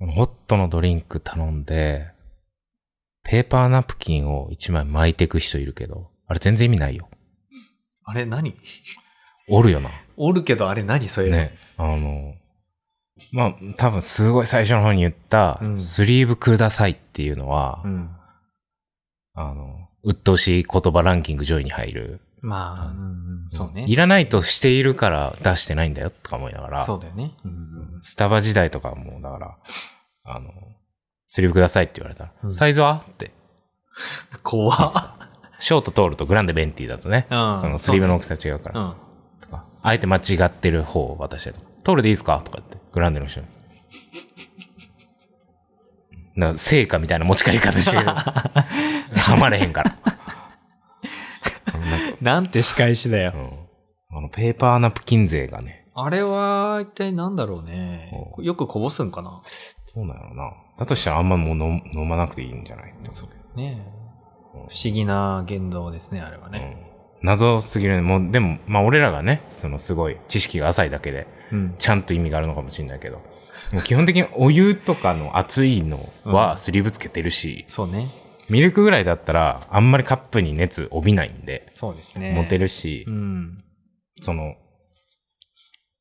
[0.00, 2.12] ホットのドリンク頼んで、
[3.24, 7.08] ペーパーナプキンを一枚巻いていく人いるけど、あれ全然意味ないよ。
[8.04, 8.54] あれ何？
[9.48, 9.90] おるよな。
[10.16, 11.36] おるけどあれ何そういうの。
[11.38, 11.56] ね。
[11.76, 12.34] あの、
[13.32, 18.10] まあ、多分すごい最初の方に言った、うんスリーブくださいっていうのは、うん。
[19.34, 22.20] あの、鬱陶しい言葉ランキング上位に入る。
[22.40, 23.84] まあ、うんうん、そうね。
[23.88, 27.32] いらないとしているから出してないんだよとか思いながら、そうだよね。
[27.44, 29.56] うんスタバ時代とかも、だから、
[30.24, 30.50] あの、
[31.28, 33.02] スリーブくださいって言われたら、うんサイズは？
[33.10, 33.32] って。
[34.44, 35.28] 怖っ。
[35.58, 38.94] ショート通るとグランデベンティだとね、うんそのスリーブの大きさ違うから、うん。
[39.40, 42.40] とか、あえて間違ってる方を渡したりとか、通るでいいですか？
[42.44, 43.46] とか言って、グランデの人に。
[46.56, 48.04] 成果みたいな持ち帰り方してる。
[48.14, 49.96] はまれへんから。
[52.22, 53.32] なんて仕返しだよ。
[54.10, 58.12] うん、あの、ペーパーナプキン勢がね、あれは、一体なんだろうね。
[58.38, 59.42] うよくこぼすんかな？
[59.94, 60.52] どうなのな？
[60.78, 62.94] だとしたらあんまもう飲飲まなくていいんじゃない？
[63.10, 63.98] そうねえ
[64.54, 66.76] 不思議な言動ですね、あれはね。
[67.20, 68.02] うん、謎すぎるね。
[68.02, 71.74] もう、でも、まあ俺らがね、そのすごい知識が浅いだけで、うん。
[71.78, 73.16] ちゃんと意味があるのかもしれないけど、
[73.72, 78.10] もう基本的にお湯とかの熱いのはスリーブつけてるし、そうね。
[78.50, 82.32] ミルクぐらいだったらあんまりカップに熱帯びないんで、そうですね。
[82.32, 83.64] 持てるし、うん。
[84.22, 84.56] その、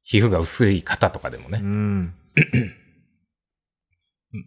[0.04, 1.60] 皮膚が薄い方とかでもうね。
[1.60, 2.14] ん。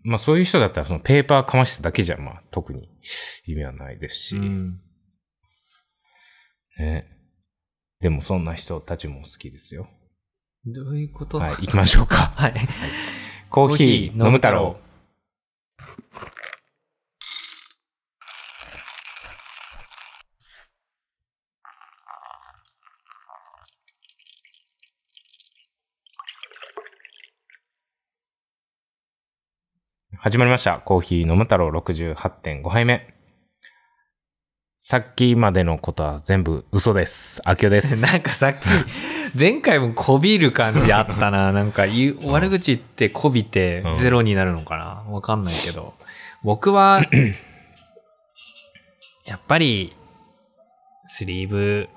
[0.05, 2.89] まあそういう人だったらそのペーパーかましただけじゃまあ特に
[3.47, 4.81] 意味はないですし、うん。
[6.79, 7.07] ね。
[8.01, 9.89] でもそんな人たちも好きですよ。
[10.67, 11.39] どういうこと？
[11.39, 12.33] はい、行きましょうか。
[12.37, 12.55] はい。
[13.51, 14.79] コーヒー飲む太郎。。
[30.23, 30.81] 始まりました。
[30.81, 33.15] コーヒー飲む太郎68.5杯目。
[34.75, 37.41] さっきまでのことは全部嘘です。
[37.47, 38.05] あきおです。
[38.05, 38.67] なんかさっき、
[39.35, 41.53] 前回もこびる感じあったな。
[41.57, 45.95] なんか言う、悪口言ってこびてうんゼロになるのかなわかんないけど。
[46.43, 47.01] 僕は、
[49.25, 49.97] やっぱり、
[51.07, 51.89] スリーブ、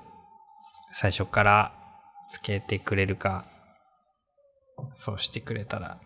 [0.92, 1.74] 最初から
[2.30, 3.44] つけてくれるか、
[4.94, 5.98] そうしてくれたら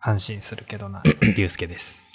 [0.00, 1.02] 安心するけどな。
[1.36, 2.08] りゅうすけです。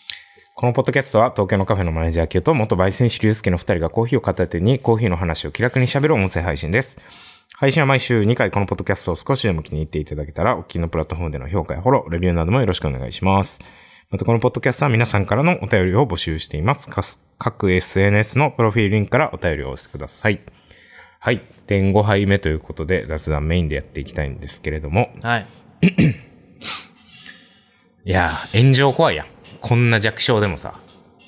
[0.55, 6.99] このポッドキャストは東京のカフェのマネージャー Q と元焙煎師龍介の二人がコーヒーを片手にコーヒーの話を気楽に喋る音声配信です。
[7.55, 13.61] 配信は毎週2回このポッドキャストを少しでも気に入っていただけたら、お聞きのプラットフォームでの評価やフォロー、レビューなどもよろしくお願いします。
[14.09, 16.89] またこのポッドキャストは皆さんからのお便りを募集しています。
[17.37, 20.41] 各 SNS のプロフィールリンクからお便りをお寄せください。
[21.19, 21.41] はい。
[21.67, 25.09] 点5杯目ということで雑談メインでやっていきたいんですけれども。
[25.21, 25.47] はい。
[28.07, 29.25] いやー、炎上怖いやん。
[29.61, 30.79] こんな弱小でもさ、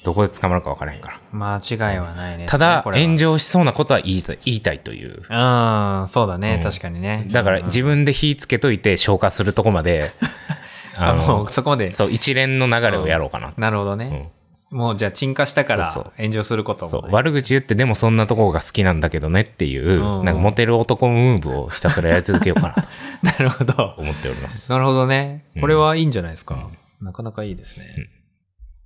[0.03, 1.19] どこで捕まるか分からへんから。
[1.31, 2.45] 間違いはないね。
[2.47, 5.09] ただ、炎上しそうなことは言いたい言いたいという。
[5.09, 7.25] うん、そうだね、うん確かにね。
[7.31, 10.11] だからうん自分で火つけといて消化するとこまで、
[10.95, 11.91] あのう、そこまで。
[11.93, 13.53] そう、一連の流れをやろうかな。
[13.57, 14.29] なるほどね。
[14.71, 16.89] うんもうじゃあ沈下したから炎上することも、ね。
[16.91, 22.89] そう、悪口言ってでもそんなとこが好きなんだけどねっていう、うんなんかモテる男ムーブをひたすらやり続けようかなと
[23.23, 23.95] なるほど。
[23.97, 24.69] 思っております。
[24.69, 25.61] なるほどねうん。
[25.61, 26.69] これはいいんじゃないですか。
[26.99, 27.95] なかなかいいですね。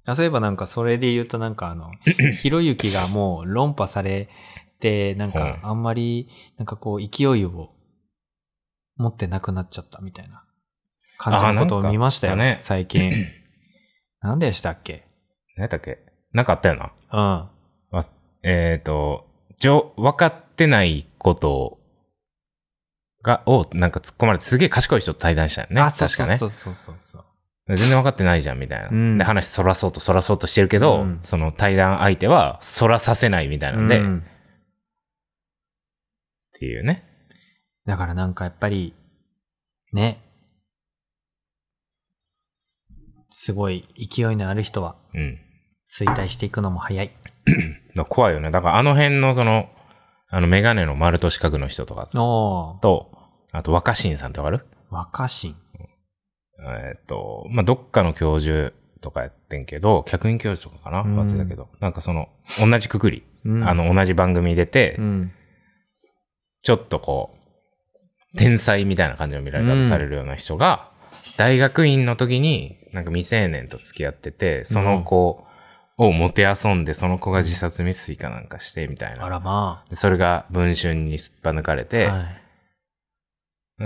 [0.06, 1.90] あそういえばなんかそれで言うとなんかあの、
[2.41, 4.30] ひろゆきがもう論破され
[4.80, 7.72] て、なんかうんあんまりなんかこう勢いを
[8.97, 10.44] 持ってなくなっちゃったみたいな
[11.18, 13.12] 感じのことを見ましたよね最近。
[14.22, 15.10] 何でしたっけ？
[15.61, 15.99] 何やったっけ？
[16.33, 16.91] なんかあったよな。
[17.11, 17.97] うん。
[17.97, 18.05] わ
[18.44, 19.27] えっ、と、
[19.59, 21.77] じょ、分かってないこと
[23.22, 25.79] が、をなんか突っ込まれてすげえ賢い人と対談したよね。
[25.81, 26.38] あ、確かね。
[26.38, 27.25] そうそうそうそう。
[27.67, 28.89] 全然分かってないじゃん、みたいな。
[28.89, 34.25] うんで、話そらそうとそらそうとしてるけど、うんその対談相手は、そらさせないみたいなんで、っうん
[36.53, 37.03] ていうね。
[37.85, 38.95] だからなんかやっぱり、
[39.93, 40.22] ね。
[43.29, 45.40] すごい勢いのある人はうん。
[45.91, 47.11] 衰退していくのも早い。
[48.08, 48.49] 怖いよね。
[48.52, 49.70] だからあの辺のその、
[50.29, 52.08] あのメガネの丸と四角の人とか。
[52.82, 53.11] と、
[53.52, 54.66] あと若新さんってわかる？
[54.90, 55.55] 若新。
[56.64, 58.72] えっ、と、まあ、どっかの教授
[59.02, 61.02] とかやってんけど、客員教授とかかな？
[61.02, 62.29] うん忘れたけど、なんかその、
[62.59, 65.32] 同じくくり、うんあ、の、同じ番組出て、うん。
[66.64, 67.35] ちょっとこ
[68.34, 70.91] う、天才みたいな感じの見られ方されるような人が、
[71.35, 75.43] 大学院の時に、なんか未成年と付き合ってて、その子
[75.97, 79.26] をもてあそんで、その子が自殺未遂かなんかして、みたいな。
[79.26, 81.85] あらまでそれが文春にすっぱ抜かれあ。
[81.85, 82.26] て、は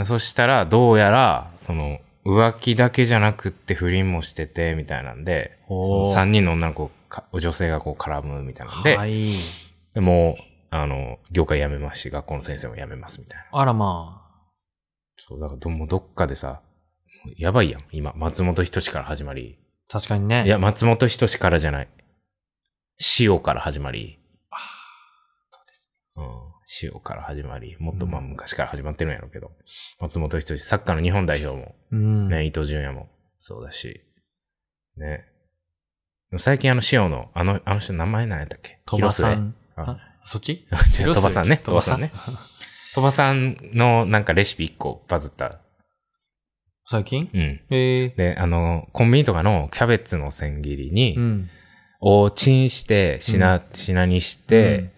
[0.02, 0.06] い。
[0.06, 9.34] そしたら、どうやら、その、浮気だけじゃなくって不倫もしてて、みたいなんで、おー3人の女の子か、女性がこう絡むみたいなんで、はい。
[9.94, 13.60] でもう、あの、業界辞めますし、学校の先生も辞めますみたいな。
[13.60, 14.22] あらま
[15.18, 16.62] そう、だからど、もうどっかでさ、
[17.38, 17.84] やばいやん。
[17.92, 19.58] 今、松本人志から始まり。
[19.90, 19.92] あ。
[19.94, 20.46] 確かにね。
[20.46, 21.90] いや、松本人志からじゃない。
[23.20, 24.20] 塩から始まり。
[26.18, 26.26] うん。
[26.82, 27.76] 塩から始まり。
[27.80, 29.52] もっとまあうん昔から始まってるんやろうけど。
[30.00, 32.30] 松本人志、サッカーの日本代表も、うん。
[32.30, 34.02] ね、伊東純也もそうだし。
[34.98, 35.26] ね。
[36.38, 38.80] 最近あの塩の、あの、あの人名前何やったっけ？
[38.86, 39.56] 鳥羽さ広ん。
[39.76, 40.52] 末ああ、そっち？
[41.00, 41.62] 違う、鳥羽さんね。
[41.64, 42.12] 鳥羽さんね。。
[42.94, 45.60] 鳥羽さんのなんかレシピ1個バズった。
[46.88, 47.30] 最近？
[47.34, 47.42] うん。
[47.70, 48.10] へえ。
[48.10, 51.50] で、あの、コンビニとかのキャベツの千切りに、うん。
[52.02, 54.92] をチンして、品、品にして、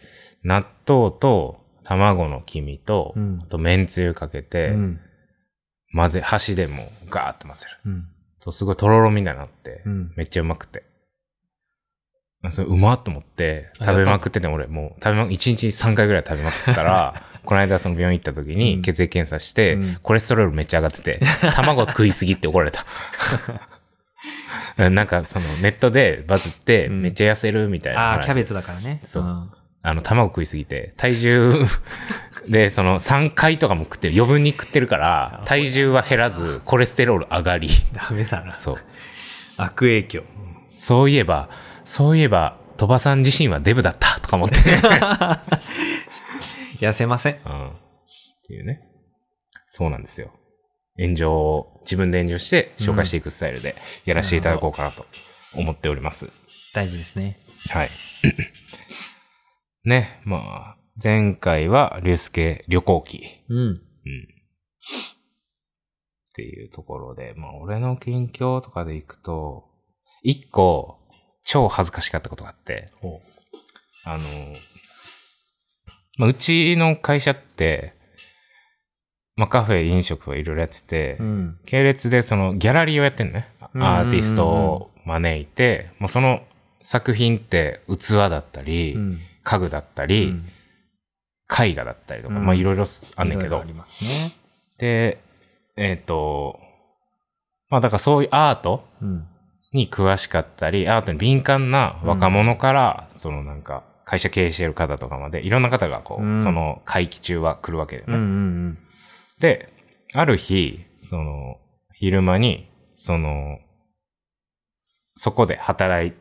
[0.44, 5.00] 納豆と卵の黄身と、うんあと麺つゆかけて、うん。
[5.94, 7.92] 混ぜ、箸でもうガーって混ぜる。
[7.92, 8.08] うん。
[8.42, 10.14] とすごいとろろみたいになって、うん。
[10.18, 10.84] めっちゃうまくて。
[12.44, 21.22] あそれうまっと思って、あ食べまくってて、俺もう、食べま、1日3回ぐらい食べまくってたら、 この間その病院行った時うんに血液検査して、うんコレステロールめっちゃ上がってて、
[21.56, 22.86] 卵食いすぎって怒られた。
[24.90, 28.18] なんかそのネットでバズってうんめっちゃ痩せるみたいな話。
[28.18, 29.00] ああ、キャベツだからね。
[29.06, 29.50] そうん
[29.84, 31.54] あの、卵食いすぎて、体重
[32.50, 37.70] で、その3回とかも食ってる、余分に食ってるから、体重は減らず、コレステロール上がり。
[37.94, 38.54] ダメだな。
[38.54, 38.78] そう。
[39.56, 40.24] 悪影響。
[40.78, 41.48] そういえば、
[41.86, 44.58] そういえば、鳥羽さん自身はデブだったとか思って。
[46.80, 47.40] 痩せません。
[47.46, 47.70] うん。
[47.70, 47.74] っ
[48.48, 48.82] ていうね。
[49.68, 50.32] そうなんですよ。
[51.00, 53.76] 炎上を自分で炎上して紹介していくスタイルで
[54.06, 55.06] やらせていただこうかなと
[55.54, 56.30] 思っております。
[56.74, 57.40] 大事ですね。
[57.70, 57.90] はい。
[59.84, 63.24] ね、まあ、前回は、竜介旅行記。
[63.50, 63.58] うん。
[63.58, 63.74] うん。
[63.74, 63.80] っ
[66.36, 69.66] ていうところで、まあ、俺の近況とかで行くと、
[70.24, 71.00] 一個、
[71.44, 73.22] 超恥ずかしかったことがあって、ほ
[74.04, 74.24] あの、
[76.18, 77.94] まあ、うちの会社って、
[79.36, 81.24] まあ、カフェ、飲食とかいろいろやってて、う。
[81.24, 81.60] うん。
[81.66, 83.48] 系列でそのギャラリーをやってんのね。
[83.76, 86.42] アーティストを招いて、もうその
[86.82, 89.20] 作品って器だったり、うん。
[89.44, 90.50] 家具だったうり、ん
[91.50, 92.84] 絵画だったりとか、うんまあいろいろ
[93.16, 93.64] あんねんけどいろいろあ。
[93.68, 94.36] りますね。
[94.78, 95.20] で、
[95.78, 96.60] えっ、と、
[97.70, 99.28] まあだからそういうアートうん。
[99.74, 108.14] に詳しかったり、アートに敏感な若者から、そのなんか、会社経営してる方とかまで、いろんな方がこう、うんその会期中は来るわけだよね。
[108.16, 108.26] うんう
[108.70, 108.78] ん
[109.40, 109.72] で、
[110.14, 111.58] ある日、その、
[111.94, 113.60] 昼間に、その、
[115.16, 116.14] そこで働い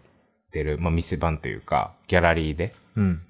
[0.53, 3.05] てる、まあ、店番というか、ギャラリーで、うん。
[3.05, 3.23] うん。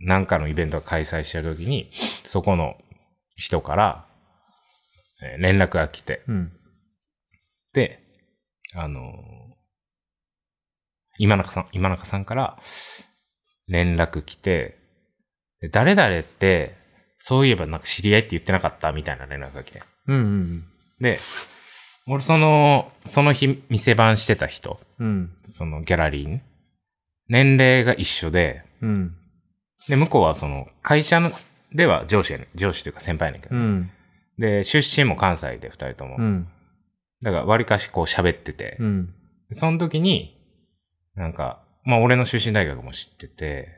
[0.00, 1.90] なんかのイベントが開催してる時に、
[2.24, 2.76] そこの
[3.36, 4.06] 人から、
[5.22, 6.52] えー連絡が来て、うん。
[7.72, 8.02] で、
[8.74, 9.02] あのー
[11.18, 12.58] 今中さん、今中さんから
[13.72, 14.76] 連絡来て、
[15.60, 16.76] で誰々って、
[17.18, 19.82] そういえばなんか知り合いって言ってなかったみたいな連絡が来て。
[20.06, 20.64] うんうん
[21.00, 21.18] で、
[22.06, 25.30] 俺その、その日店番してた人、うん。
[25.44, 26.40] そのギャラリーに、
[27.28, 29.16] 年齢が一緒で、うん。
[29.88, 31.32] で、向こうはその会社の
[31.74, 33.90] では上司やねん上司というか先輩やねんけど、うん。
[34.38, 36.16] で、出身も関西で二人とも。
[36.18, 36.48] うん。
[37.22, 39.14] だから割かしこう喋ってて、うん。
[39.52, 40.36] その時に、
[41.14, 43.68] なんか、まあ俺の出身大学も知ってて、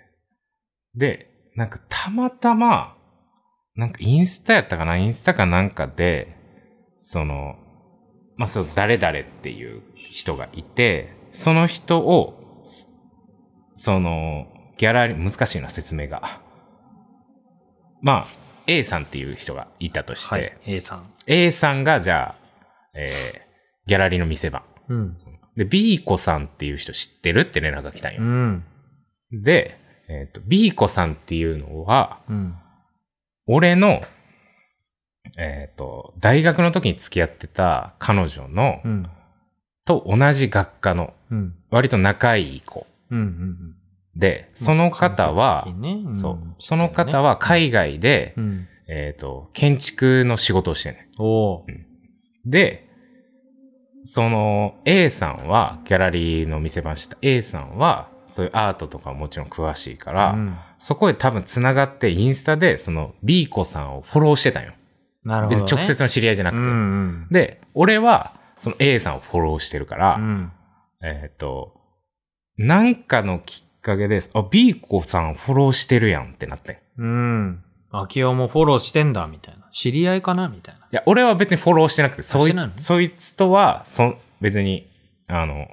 [0.94, 2.96] で、なんかたまたま、
[3.76, 4.96] なんかインスタやったかな？
[4.96, 6.37] インスタかなんかで、
[6.96, 7.56] その、
[8.37, 12.88] まあそう、誰々っていう人がいて、その人を、す
[13.76, 14.46] その、
[14.76, 16.40] ギャラリー、難しいな説明が。
[18.02, 18.26] まあ、
[18.66, 20.52] A さんっていう人がいたとして、はい。
[20.66, 21.12] A さん。
[21.26, 22.34] A さんがじゃあ、
[22.94, 24.62] えー、ギャラリーの店番。
[24.88, 25.16] うん。
[25.56, 28.23] で、B 子さんっていう人知ってるって連絡が来たんよ。
[28.23, 28.64] うん。
[29.32, 32.54] で、えっ、と、B 子さんっていうのは、うん。
[33.46, 34.02] 俺の、
[35.38, 39.11] えっ、と、大学の時に付き合ってた彼女の、うん。
[39.84, 41.54] と同じ学科の、うん。
[41.70, 43.18] 割と仲いい子うん。
[43.18, 43.76] うん。
[44.16, 48.68] で、その方は、間接的にねそう、その方は海外で、うん。
[48.87, 51.23] えっ、と、建築の仕事をしてんねん。
[51.23, 51.84] おー
[52.44, 52.88] で、
[54.04, 64.73] その A さんは、ギャラリーの店番してた A さんは、そういうアートとかももちろん詳しいから、うんそこで多分繋がって、インスタで、その B 子さんをフォローしてたんよ。
[65.25, 65.64] なるほど、ね。
[65.64, 66.62] 直接の知り合いじゃなくて。
[66.62, 67.26] うんうん。
[67.30, 70.52] で、俺は、その A さんをフォローしてるから、うん。
[71.02, 71.80] えっ、と、
[72.58, 74.30] なんかのきっかけです。
[74.34, 76.82] あ、B 子さんフォローしてるやんってなって。
[76.99, 77.64] うん。
[77.90, 79.63] 秋代もフォローしてんだ、みたいな。
[79.75, 80.49] 知り合いかな？
[80.49, 80.81] みたいな。
[80.81, 84.88] いや、俺は別にフォローしてなくて、そいつ、そいつとは、そ、別に、
[85.26, 85.66] あの、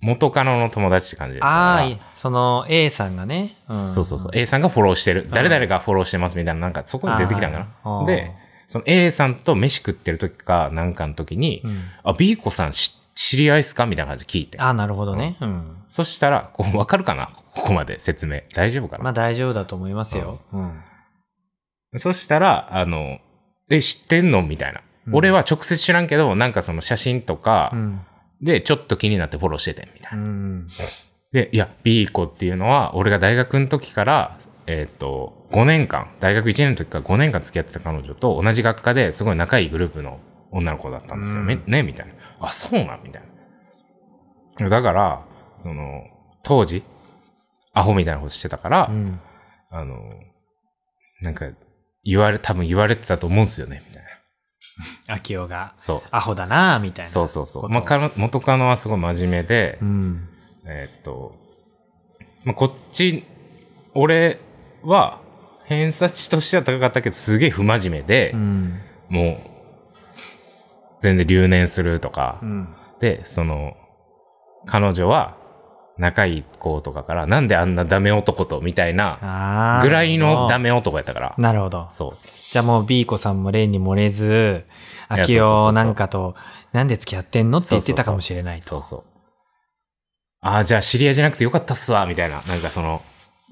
[0.00, 3.56] 元カノの友達って感じああ、いその A さんがね。
[3.70, 4.30] んそうそうそう。
[4.34, 5.28] A さんがフォローしてる。
[5.30, 8.04] 誰々がフォローしてますみたいな、なんかそこに出てきたんかな。
[8.04, 8.32] で、
[8.66, 13.86] その A さんと飯食ってる時か、なんかの時に、うんあ、B 子さんし知り合いっすか？
[13.86, 14.58] みたいな感じで聞いて。
[14.58, 15.36] ああ、なるほどね。
[15.40, 15.76] うん。
[15.88, 17.30] そしたら、こう、わかるかな？
[17.54, 18.40] ここまで説明。
[18.54, 20.40] 大丈夫かな、まあ大丈夫だと思いますよ。
[20.52, 20.80] うん。
[21.96, 23.18] そしたら、あの、
[23.70, 24.42] え、知ってんの？
[24.42, 24.80] みたいな。
[24.80, 28.00] うん俺は直接知らんけど、なんかその写真とかうん。
[28.40, 30.24] で、ちょっと気になってフォローしてて、みたいな。
[30.24, 30.68] うん。
[31.32, 40.20] で、いや、B 子っていうのは、俺が大学の時から、えっ、と、5年間、大学1年の時から5年間付き合ってた彼女と同じ学科ですごい仲いいグループの
[40.50, 42.14] 女の子だったんですよね、うんね、みたいな。
[42.40, 43.02] あ、そうなん？
[43.02, 43.22] みたい
[44.58, 44.68] な。
[44.68, 45.24] だから、
[45.58, 46.04] その、
[46.42, 46.82] 当時、
[47.72, 49.20] アホみたいなことしてたから、うん。
[49.70, 49.98] あの、
[51.20, 51.46] なんか、
[52.04, 55.14] 言われ、多分言われてたと思うんですよね、みたいな。
[55.14, 56.08] 秋代が、そう。
[56.10, 57.10] アホだな、みたいな。
[57.10, 57.68] そうそうそう。
[57.68, 60.28] まあ、かの元カノはすごい真面目で、うん。
[60.66, 61.34] えーっと、
[62.44, 63.24] まあ、こっち、
[63.94, 64.40] 俺
[64.82, 65.20] は、
[65.66, 68.80] 偏差値としては高かったけど、すげえ不真面目で、うん。
[69.08, 69.38] もう、
[71.00, 72.74] 全然留年するとか、うん。
[73.00, 73.74] で、その、
[74.66, 75.36] 彼女は、
[75.98, 79.80] 仲いい子とかから、なんであんなダメ男と、みたいな。
[79.82, 81.88] ぐらいのダメ男やったから、なるほど。
[81.90, 82.28] そう。
[82.50, 84.64] じゃあもう B 子さんも例に漏れず、
[85.08, 86.34] 秋代なんかと、
[86.72, 88.66] なんで付き合ってんのって言ってたかもしれないと。
[88.66, 89.04] そうそう。
[90.40, 92.42] ああ、じゃあ知り合いじゃなくてよかったっすわ、みたいな。
[92.42, 93.02] なんかその、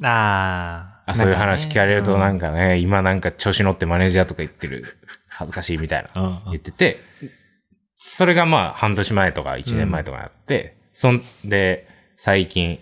[0.02, 0.92] ああ。
[1.04, 7.00] あそういう話聞かれるとなんかかね、今なんか調子乗ってマネージャーとか言ってる、 恥ずかしいみたいな、ね、うん言ってて、
[7.99, 11.88] それがまあ半年前とか一年前とかやって、そんで、
[12.25, 12.79] 最近、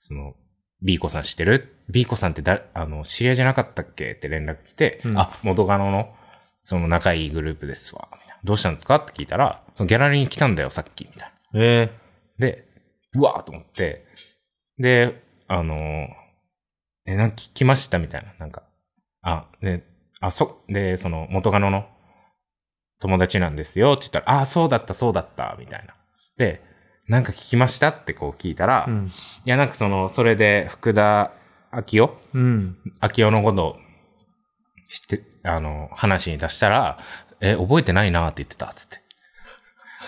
[0.00, 0.36] その、
[0.80, 4.12] B 子さん知ってる ?B 子さんってだ、あの、知り合いじゃなかったっけ？
[4.12, 6.14] って連絡来て、うんあ、元カノの、
[6.62, 8.08] その仲いいグループですわ。
[8.44, 8.94] どうしたんですか？
[8.96, 11.60] って聞いたら、そのギャラリーに来たんだよ、さっき、みたいな。
[11.64, 11.90] え
[12.38, 12.68] で、
[13.16, 14.04] うわーと思って、
[14.78, 16.08] で、あのー
[17.06, 17.98] え、なんか聞きました？
[17.98, 18.62] みたいな、なんか。
[19.22, 19.82] あ、で、
[20.20, 21.88] あ、そ、で、その元カノの
[23.00, 25.96] 友達なんですよって言ったら、あ、そうだった、そうだった、みたいな。
[26.36, 26.62] で、
[27.08, 29.12] なんか聞きましたってこう聞いたら、いうん。
[29.44, 31.32] や、なんかその、それで福田
[31.92, 32.76] 明夫うん。
[33.16, 33.76] 明夫のこと
[34.88, 36.98] 知って、あの、話に出したら、
[37.40, 39.00] え、覚えてないなって言ってた、つって。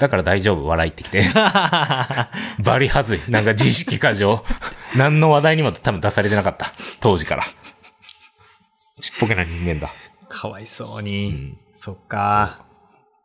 [0.01, 1.25] だから大丈夫、笑いってきて。
[2.63, 3.21] バリはずい。
[3.29, 4.45] なんか自意識過剰。
[4.97, 6.73] 何の話題にも多分出されてなかった。
[7.01, 7.45] 当時から。
[9.01, 9.93] ちっぽけな人間だ。
[10.29, 11.29] かわいそううに。
[11.31, 11.59] ん。
[11.81, 12.65] そっか。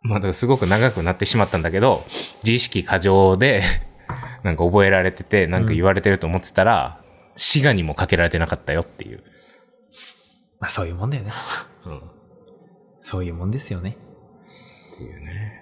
[0.04, 2.06] まあ、すごく長くなってしまったんだけど、
[2.44, 3.64] 自意識過剰で、
[4.44, 7.02] なんか覚えられてて、なんか言われてると思ってたら、
[7.36, 9.24] 滋賀にもかけられてなかったよっていう。
[10.60, 11.32] まあそういうもんだよね。
[11.86, 11.98] うん。
[11.98, 12.02] っ
[13.00, 13.98] そういうもんですよね。
[14.98, 15.62] ていうね。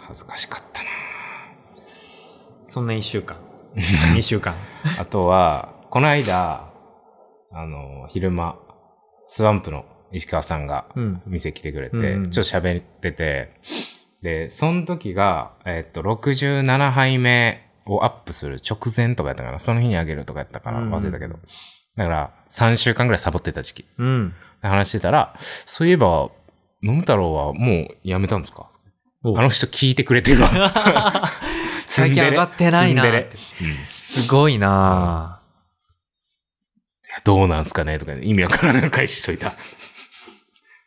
[0.00, 0.88] 恥ずかしかったな。
[2.64, 3.36] そんな一週間。
[4.14, 4.54] 二週間。
[4.98, 6.72] あとは、この間、
[7.52, 8.58] あの、昼間、
[9.28, 11.22] スワンプの石川さんがうん。
[11.26, 13.52] 店来てくれて、うんうんちょっと喋ってて、
[14.22, 19.60] で、その時が、えっと、67杯目をアップする直前とかやったかな。
[19.60, 21.38] その日にあげるとかやったからうんうん忘れたけど。
[21.96, 23.84] だから、3週間ぐらいサボってた時期。
[23.98, 24.34] うん。
[24.62, 26.28] 話してたら、そういえば、
[26.82, 28.70] 飲む太郎はもうやめたんですか？
[29.22, 30.50] おあの人聞いてくれてるわ。
[31.86, 33.26] 最近上がってないなうん
[33.88, 35.42] すごいな
[37.24, 37.98] どうなんすかね？
[37.98, 39.52] とか、意味わからない返しといた。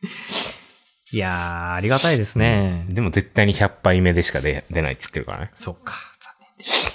[1.12, 2.86] いやー、ありがたいですね。
[2.88, 5.52] でも絶対に100杯目でしか出出ないって言ってるからね。
[5.54, 5.94] そっか。
[6.20, 6.94] 残念でした。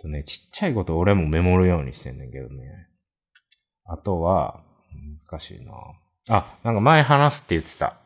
[0.00, 2.88] とね、ちっちゃいこと俺もメモるようにしてんねんけどね。
[3.84, 4.62] あとは、
[5.30, 5.72] 難しいな
[6.28, 7.96] あ、なんか前話すって言ってた。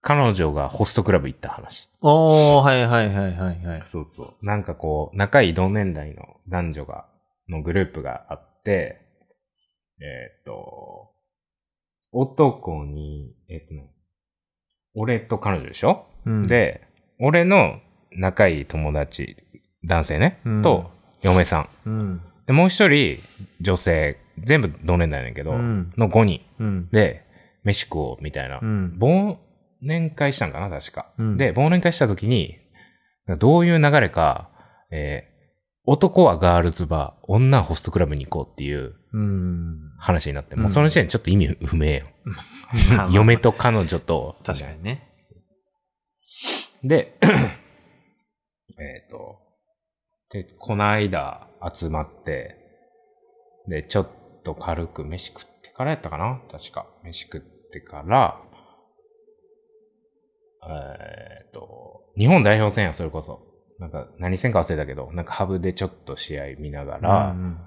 [0.00, 1.88] 彼女がホストクラブ行った話。
[2.00, 3.82] おー、はいはいはいはいはい。
[3.84, 4.44] そうそう。
[4.44, 7.06] なんかこう、仲いい同年代の男女が、
[7.48, 9.00] のグループがあって、
[10.00, 11.11] えーっと、
[12.12, 13.90] 男に、えーっとね、
[14.94, 16.82] 俺と彼女でしょ、うん、で、
[17.18, 17.80] 俺の
[18.12, 19.36] 仲いい友達、
[19.84, 20.90] 男性ね、うんと、
[21.22, 21.68] 嫁さん。
[21.86, 22.22] うん。
[22.46, 23.18] で、もう一人、
[23.60, 26.88] 女性、全部同年代やねんけど、うんの5人うん。
[26.90, 27.24] で、
[27.64, 28.60] 飯食おう、みたいな。
[28.60, 28.98] うん。
[29.00, 29.36] 忘
[29.80, 31.12] 年会したんかな、確か。
[31.18, 32.58] うんで、忘年会した時に、
[33.38, 34.50] どういう流れか、
[34.90, 35.31] えー
[35.84, 39.78] 男はガールズバー、女はホストクラブに行こうっていううん。
[39.98, 42.06] 話になって、うんもうその時点でちょっと意味不明よ。
[43.12, 45.08] 嫁と彼女と、確かにね。
[46.84, 47.18] で、
[48.78, 49.38] えっと、
[50.30, 52.56] で、この間集まって、
[53.68, 54.08] で、ちょっ
[54.44, 56.40] と軽く飯食ってからやったかな？
[56.50, 56.86] 確か。
[57.04, 57.40] 飯食っ
[57.72, 58.40] てから、
[60.64, 63.51] えーっと、日本代表戦や、それこそ。
[63.78, 67.58] なんか、何戦か忘れたけど、なんかハブでちょっと試合見ながら、うん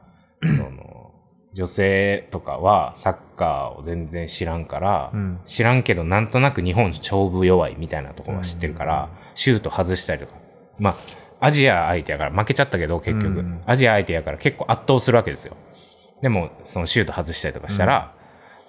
[0.42, 1.12] その、
[1.54, 5.40] 女性とかはサッカーを全然知らんから、うん。
[5.46, 10.34] 知らんけどなんとなく日本勝負弱いみたいなところは知ってるから、シュート外したりとか。
[10.78, 10.96] まあ、
[11.40, 13.64] アジア相手やから負けちゃったけど結局、うん。
[13.66, 15.56] アジア相手やから結構圧倒するわけですよ。
[16.22, 18.14] でも、そのシュート外したりとかしたら、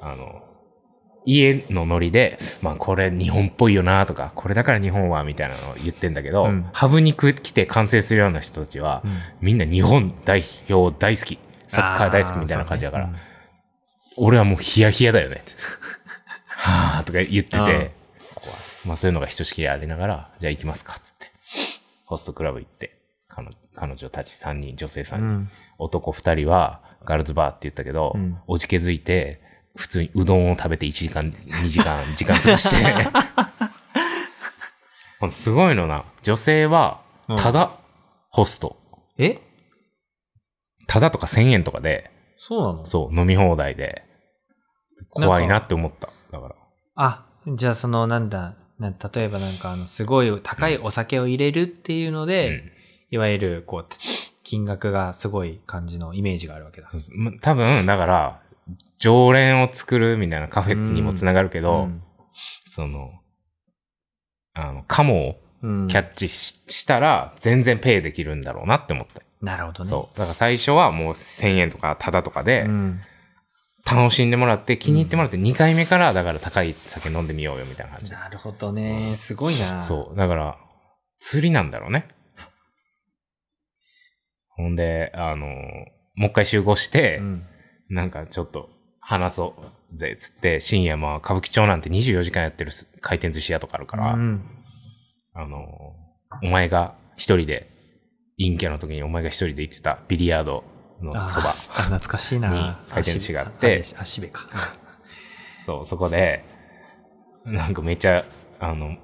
[0.00, 0.43] あの、
[1.26, 11.38] 家のノリで、まあこれ日本っぽいよなとか、これだから日本はみたいなのを言ってんだけど、うんハブに来て完成するような人たちは、うんみんな日本代表大好き。
[11.68, 13.11] サッカー大好きみたいな感じだから、
[14.16, 15.42] 俺はもうヒヤヒヤだよね。
[16.47, 17.90] はぁーとか言ってて、
[18.87, 21.26] まあそういうのがひとしきりありながら、じゃあ行きますか、つって。
[22.04, 29.42] ホストクラブ行って、彼女彼女たち3人、女性3人、うん男2人はガールズバーって言ったけど、うんおじけづいて、
[29.76, 33.09] 普通にうどんを食べて1時間、2時間、 時間潰して。
[35.30, 36.04] すごいのな。
[36.23, 37.02] 女性は、
[37.38, 37.78] ただ、
[38.30, 38.76] ホスト。
[39.18, 39.40] え？
[40.87, 42.87] ただとか1000円とかで、そうなの？
[42.87, 44.04] そう、飲み放題で、
[45.11, 46.11] 怖いなって思った。
[46.30, 46.54] だから。
[46.97, 52.73] あ、じゃあそのなんだ、な例えばなんかあの、すごい高いお酒を入れるっていうので、うん
[53.11, 53.87] いわゆるこう、
[54.42, 56.88] 金額がすごい感じのイメージがあるわけだ。
[57.40, 58.42] 多分、だから、
[58.99, 62.02] 常連を作るみたいなカフェにもつながるけど、うん
[62.66, 63.11] その、
[64.52, 69.23] あの、カモをうんキャッチし,、したら、全然ペイできるんだろうなって思った。
[69.40, 69.88] なるほどね。
[69.88, 70.18] そう。
[70.18, 73.00] だから最初はもう1000円とかタダとかでうん。
[73.90, 78.11] 楽しんでもらって、気に入ってもらって2回目からだから高い酒飲んでみようよみたいな感じ。
[78.11, 79.14] なるほどね。
[79.16, 79.80] すごいな。
[79.80, 80.16] そう。
[80.16, 80.58] だから、
[81.18, 82.08] 釣りなんだろうね。
[84.49, 85.46] ほんで、あの、
[86.16, 87.46] もう一回集合して、うん。
[87.88, 88.69] なんかちょっと
[89.00, 89.55] 話そ
[89.93, 94.43] うぜ、つって、深夜まあ歌舞伎町なんて24時間やってるす回転寿司屋とかあるから、うん
[95.35, 95.95] あの、
[96.43, 97.71] お前が一人で、
[98.38, 100.64] 陰キャの時にお前が一人で行ってたビリヤード
[101.01, 102.49] のそば懐かしいな。
[102.49, 102.55] に
[102.90, 104.49] 回転寿司があって足足部か。
[105.66, 106.44] そう、そこで、
[107.44, 108.25] なんかめっちゃ、
[108.61, 108.96] あの、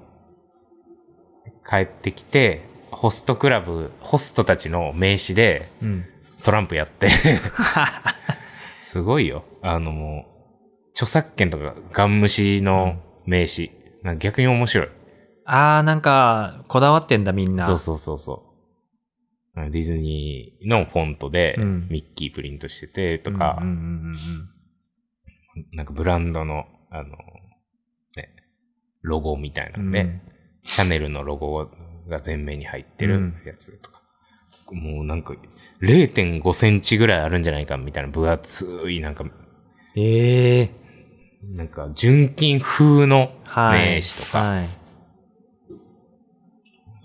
[1.69, 6.05] 帰ってきて、ホストクラブ、ホストたちの名刺でうん。
[6.43, 7.07] トランプやって、
[8.93, 9.43] すごいよ。
[9.63, 13.71] あのもう、著作権とかガン無視の名刺。
[14.03, 14.87] なんか逆に面白い。
[15.45, 17.65] あー、なんか、こだわってんだみんな。
[17.65, 18.53] そうそうそうそ
[19.55, 19.71] う。
[19.71, 23.63] ディズニーのフォントでうんミッキープリントしててとか、
[25.71, 27.17] なんかブランドの、あの、
[28.15, 28.29] ね、
[29.01, 30.21] ロゴみたいなうん
[30.63, 31.67] シャネルのロゴ
[32.07, 33.92] が前面に入ってるやつとか。
[34.73, 35.35] もうなんか、
[35.81, 39.25] 0.5センチぐらいあるんじゃないかみたいな分厚い、なんか、
[39.95, 40.69] ええ
[41.55, 43.95] なんか、純金風のはい。
[43.95, 44.69] 名刺とか、はい。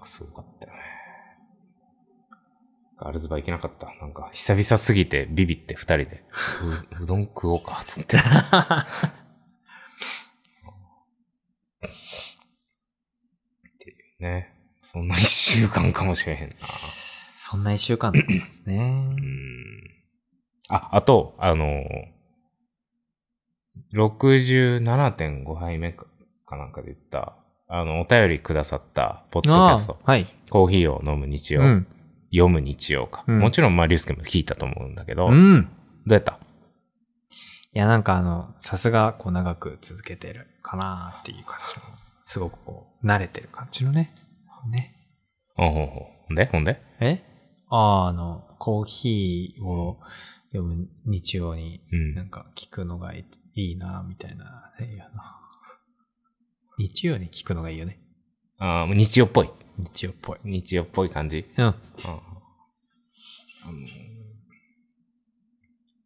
[0.04, 0.78] すごかったよね。
[2.98, 3.94] ガールズバー行けなかった。
[4.00, 6.24] なんか、久々すぎてビビって二人で、
[7.00, 8.16] ううどん食おうか、つって。
[14.20, 14.52] ね。
[14.82, 16.54] そんな一週間かもしれへんな。
[17.40, 19.20] そんな一週間だったんですねう。
[19.20, 19.80] ん。
[20.70, 21.84] あ、あと、あの
[23.94, 26.06] 67.5杯目か
[26.56, 27.36] なんかで言った、
[27.68, 30.26] あの、お便りくださった、ポッドキャスト、はい。
[30.50, 31.86] コーヒーを飲む日曜、うん。
[32.32, 33.22] 読む日曜か。
[33.28, 35.70] うんもちろん、まあ、リュウスケも聞いたと思うんだけど、どううん。
[36.08, 36.40] やった？
[37.72, 41.82] いや、なんかあの、さすが、こう、長く続けてるかなっていう感じの、
[42.24, 44.12] すごくこう、慣れてる感じのね。
[44.72, 44.96] ね。
[45.54, 46.04] ほんほんほん。
[46.26, 46.46] ほんで？
[46.46, 46.82] ほんで？
[47.00, 47.22] え？
[47.70, 49.98] ああ、あの、コーヒーを
[50.52, 52.14] 読む日曜に、うん。
[52.14, 55.02] なんか聞くのがいいな、みたいな、ね、
[56.78, 58.00] 日曜に聞くのがいいよね。
[58.58, 59.50] あー日曜っぽい。
[59.78, 60.38] 日曜っぽい。
[60.44, 61.44] 日曜っぽい感じ？
[61.56, 61.64] うん。
[61.64, 61.74] うん。
[62.04, 62.18] あの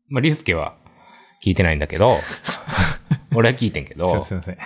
[0.08, 0.76] まあ、リュウスケは
[1.42, 2.16] 聞いてないんだけど、
[3.34, 4.58] 俺は聞いてんけど、すいません。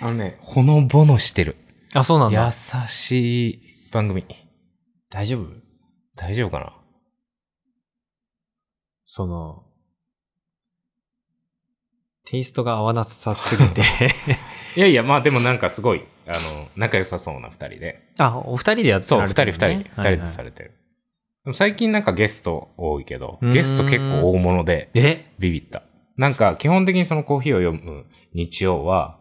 [0.00, 1.56] あのね、ほのぼのしてる。
[1.94, 2.46] あ、そうなんだ。
[2.46, 4.24] 優しい番組。
[5.10, 5.65] 大丈夫？
[6.16, 6.72] 大丈夫かな？
[9.06, 9.62] その、
[12.24, 13.82] テイストが合わなさすぎて。
[14.76, 18.12] いやいや、まあでもなんかすごい、あの、仲良さそうな二人で。
[18.18, 20.70] あ、お二人でやってそう、二人二人、二人でされてる。
[21.44, 25.32] でも最近なんかゲスト多いけど、ゲスト結構大物でえ？
[25.38, 25.84] ビビった。
[26.16, 29.20] なんか基本的にそのコーヒーを読む日曜は、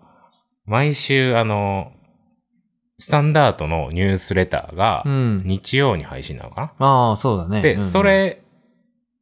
[0.66, 1.92] 毎週あの、
[3.00, 5.44] スタンダードのニュースレターがうん。
[5.46, 7.62] 日曜に配信なのかな、ああ、そうだね。
[7.62, 8.42] で、うんうんそ、れ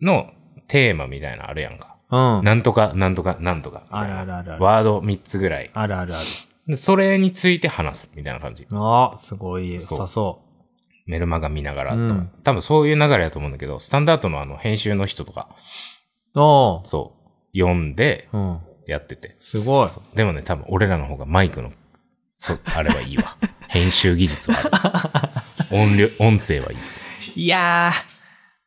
[0.02, 0.30] の
[0.68, 1.98] テーマみたいなのあるやんか。
[2.12, 2.44] うん。
[2.44, 3.84] なんとか、なんとか、なんとか。
[3.90, 4.64] あるあるある。
[4.64, 5.72] ワード3つぐらい。
[5.74, 6.26] あるあるある。
[6.68, 8.66] でそれについて話すみたいな感じ。
[8.72, 10.42] あすごい良さそ
[11.06, 15.50] メルマガ見ながらとか、うん多分そういう流れだと思うんだけど、スタンダードのあの編集の人とか、
[16.36, 16.40] う。
[16.40, 17.16] おーそ
[17.54, 18.60] う、読んでうん。
[18.88, 19.38] やってて。
[19.40, 19.90] すごい。
[20.16, 21.72] でもね、多分俺らの方がマイクの、
[22.34, 23.38] そ、あれはいいわ。
[23.74, 25.44] 編集技術は。
[25.72, 26.76] 音量、音声はい
[27.36, 27.44] い。
[27.46, 27.92] いや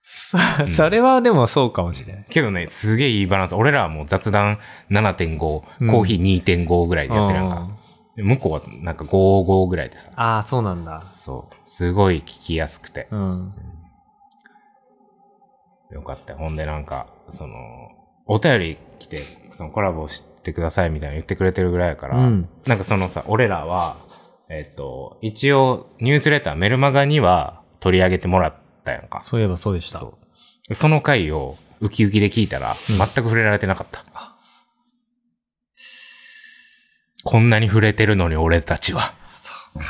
[0.02, 2.26] ー、そ、それはでもそうかもしれない。
[2.28, 3.54] けどね、すげえいいバランス。
[3.54, 4.58] 俺らはもう雑談
[4.90, 7.68] 7.5、うんコーヒー2.5ぐらいでやってるか。
[8.16, 10.10] で向こうはなんか5.5ぐらいでさ。
[10.16, 11.00] ああ、そうなんだ。
[11.02, 11.54] そう。
[11.64, 13.06] すごい聞きやすくて。
[13.12, 13.54] うん。
[15.92, 16.40] よかったよ。
[16.40, 17.54] ほんでなんか、その、
[18.26, 23.96] お便り来て、そのコラボしてくださいみたいな言ってくれてるぐらいやから、うんなんかそのさ、俺らは、
[24.48, 28.54] えっ、と、一応ニュースレター、メルマガには取り上げてもらっ
[28.84, 29.20] たやんか。
[29.22, 29.98] そういえばそうでした。
[29.98, 30.16] そ
[30.70, 34.04] うその回をウキウキで聞いたら、うん全く触れられてなかった。
[37.24, 39.14] こんなに触れてるのに俺たちは。
[39.34, 39.86] そうか。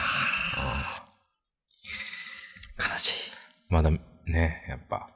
[2.91, 3.31] 悲しい。
[3.69, 5.11] まだね、やっぱ、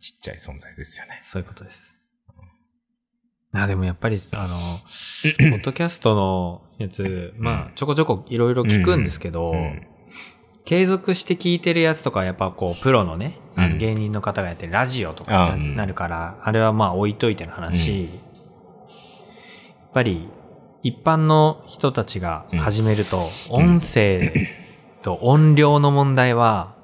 [0.00, 1.20] ちっちゃい存在ですよね。
[1.22, 1.99] そういうことです。
[3.52, 4.58] あ、でもやっぱり、あの、
[5.50, 9.86] ポッドキャストのやつ、まあ、ちょこちょこいろいろ聞くんですけど、うん
[10.66, 13.72] 継続して聞いてるやつとか、やっぱこう、プロのね、あうん。
[13.72, 15.74] の芸人の方がやってるラジオとかな,、あうん。
[15.74, 18.10] なるから、あれはまあ置いといての話、やっ
[19.92, 20.28] ぱり、
[20.84, 24.32] 一般の人たちが始めると、うん音声
[25.02, 26.76] と音量の問題は、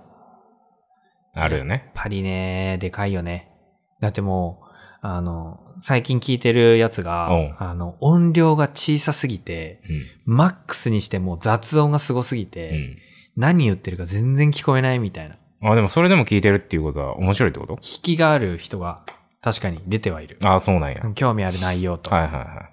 [1.35, 1.83] あるよね。
[1.85, 1.93] やっ。
[1.95, 3.53] ぱりね、でかいよね。
[4.01, 4.67] だってもう、
[5.03, 9.83] あの、最近聞いてるやつがあの、音量が小さすぎて、
[10.27, 10.35] うん。
[10.35, 12.99] マックスにしてもう雑音がすごすぎて、うん。
[13.37, 15.37] 何言ってるか全然聞こえないみたいな。
[15.63, 17.75] あ、でもそれでも聞いてるっていうことは面白いってこと？
[17.75, 19.05] 引きがある人が
[19.43, 20.39] 確かに出てはいる。
[20.43, 20.97] あそうなんや。
[21.15, 22.11] 興味ある内容と。
[22.11, 22.71] はいはいは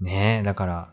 [0.00, 0.92] ねえ、だから、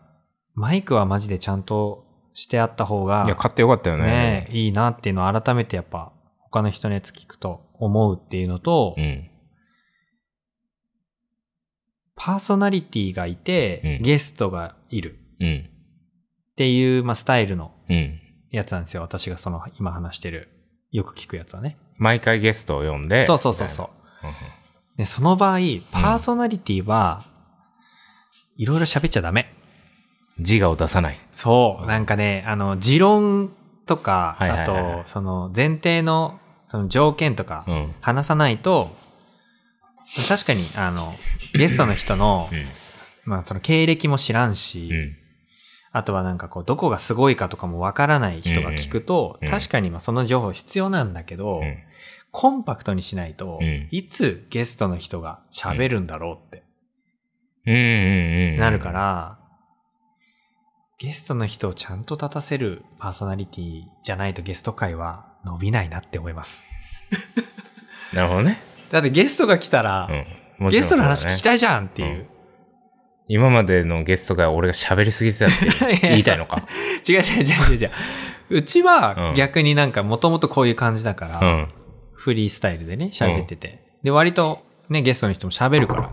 [0.56, 3.26] マイクはマジでちゃんとしてあった方がい。
[3.26, 4.04] いや、、買ってよかったよね。
[4.04, 9.30] ねえ、いいなっていうのを改めてやっぱ、他の人のやつ聞くと思うっていうのと、うん。
[12.16, 15.70] パーソナリティがいて、うんゲストがいるうん。
[16.52, 18.20] っていう、まあ、スタイルのうん。
[18.52, 19.02] やつなんですよ。
[19.02, 20.50] 私がその、今話してる、
[20.92, 21.78] よく聞くやつはね。
[21.98, 23.26] 毎回ゲストを呼んで。
[23.26, 23.90] そうそうそうそう。
[24.98, 25.58] で、その場合、
[25.92, 27.24] パーソナリティは、
[28.58, 29.52] いろいろ喋っちゃダメ。
[30.38, 31.20] 自我を出さない。
[31.34, 31.88] そう。
[31.88, 33.52] なんかね、あの、持論
[33.88, 37.96] とか、はいはいはいあと、その、前提の、その条件とかう、ん。
[38.02, 38.96] 話さないと、
[40.28, 41.14] 確かに、あの、
[41.54, 42.50] ゲストの人の、
[43.26, 44.96] まあ、その経歴も知らんし、うん。
[44.96, 45.18] うん。
[45.92, 51.78] あとはなんかこう、どこがすごいかとかもわからない人が聞くと、うんうん確かにまあその情報必要なんだけど、うん。
[52.32, 56.64] コンパクトにしないと、うんいつゲストの人が喋るんだろうって
[57.68, 57.80] うんうん
[58.54, 58.58] うん。
[58.58, 58.92] なるか。
[58.92, 59.40] ら、
[60.98, 66.68] ゲストの人をちゃんと立たせるパーソナリティじゃないとゲスト会は伸びないなって思います。
[68.14, 68.73] なるほどね。
[68.94, 70.08] だってゲストが来たら、
[70.60, 70.70] うん。
[70.70, 71.44] ゲストの話聞きい。
[71.44, 72.28] たいじゃんっていう。
[73.28, 76.68] 今までのゲストが俺が喋りすぎてたって 言いたいのか？
[77.10, 77.92] 違う違う違う違う違う。
[78.50, 81.68] うちうんは逆になんかもともとこういう感じだから、うん。
[82.14, 83.84] フリースタイルでね、喋ってて。
[84.04, 86.12] で、割とね、ゲストの人も喋るから。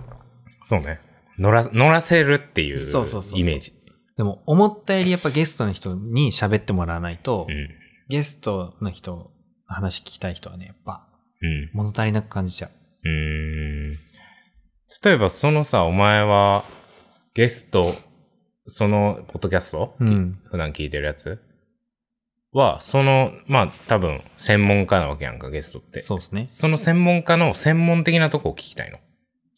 [0.65, 1.01] そうね。
[1.39, 3.75] 乗ら、乗らせるっていうそうそうそうそうイメージ。
[4.17, 7.69] でも、思ったよりやっぱゲストの人に喋ってもらわないと、うん。
[8.09, 9.31] ゲストの人の
[9.67, 11.07] 話聞きたい人はね、やっぱ
[11.43, 11.71] うん。
[11.73, 12.71] 物足りなく感じちゃう。
[13.05, 13.93] うーん。
[15.03, 16.65] 例えば、そのさ、お前は、
[17.35, 17.95] ゲスト、
[18.67, 20.41] その、ポッドキャスト、うん。
[20.51, 21.41] 普段聞いてるやつ
[22.53, 26.01] は、その、まあ、多分、専門家なわけやんか、ゲストって。
[26.01, 26.49] そうですね。
[26.51, 28.99] その専門家の専門的なとこを聞きたいの。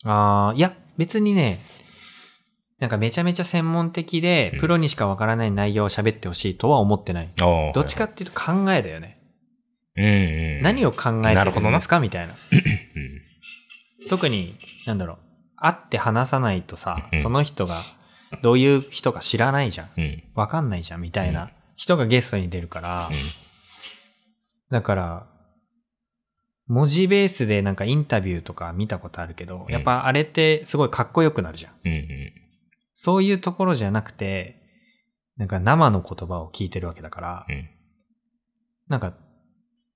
[0.04, 1.60] ああ、いや、別にね、
[2.82, 7.32] なんかめちゃめちゃ専門的でうん、プロにしかわからない内容を喋ってほしいとは思ってない。
[7.40, 9.21] ああどっちかっていうと考えだよね。
[9.96, 10.08] うんう
[10.60, 10.62] ん。
[10.62, 12.00] 何を考えてるんですか？
[12.00, 12.32] みたいな。
[12.32, 14.08] うん。
[14.08, 15.18] 特に、なんだろう、
[15.56, 17.82] 会って話さないとさうん、その人が、
[18.42, 19.90] どういう人か知らないじゃん。
[19.96, 20.22] うん。
[20.34, 23.10] わかんないじゃん、みたいうんな人がゲストに出るから、
[24.70, 25.26] だから、
[26.66, 31.72] 文字ベースでなんかインタビューとか見たことあるけど、うんやっぱあれってすごいかっこよくなるじゃん。
[31.84, 31.92] うん。
[31.92, 32.32] うん。
[32.94, 34.62] そういうところじゃなくて、
[35.36, 37.68] なんか生の言葉を聞いてるわけだから、うん。
[38.88, 39.12] なんか、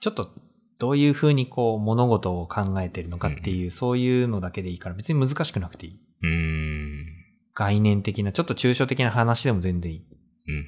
[0.00, 0.30] ちょっと
[0.78, 6.00] どういうふうにこう物事を考えてるのかっていう、そういうのだけでいいから別に難しくなくていい。
[6.22, 6.30] うん。
[6.30, 7.06] うん。
[7.54, 10.06] 概念的な、ちょっと抽象的な話でも全然いい。
[10.48, 10.66] うん。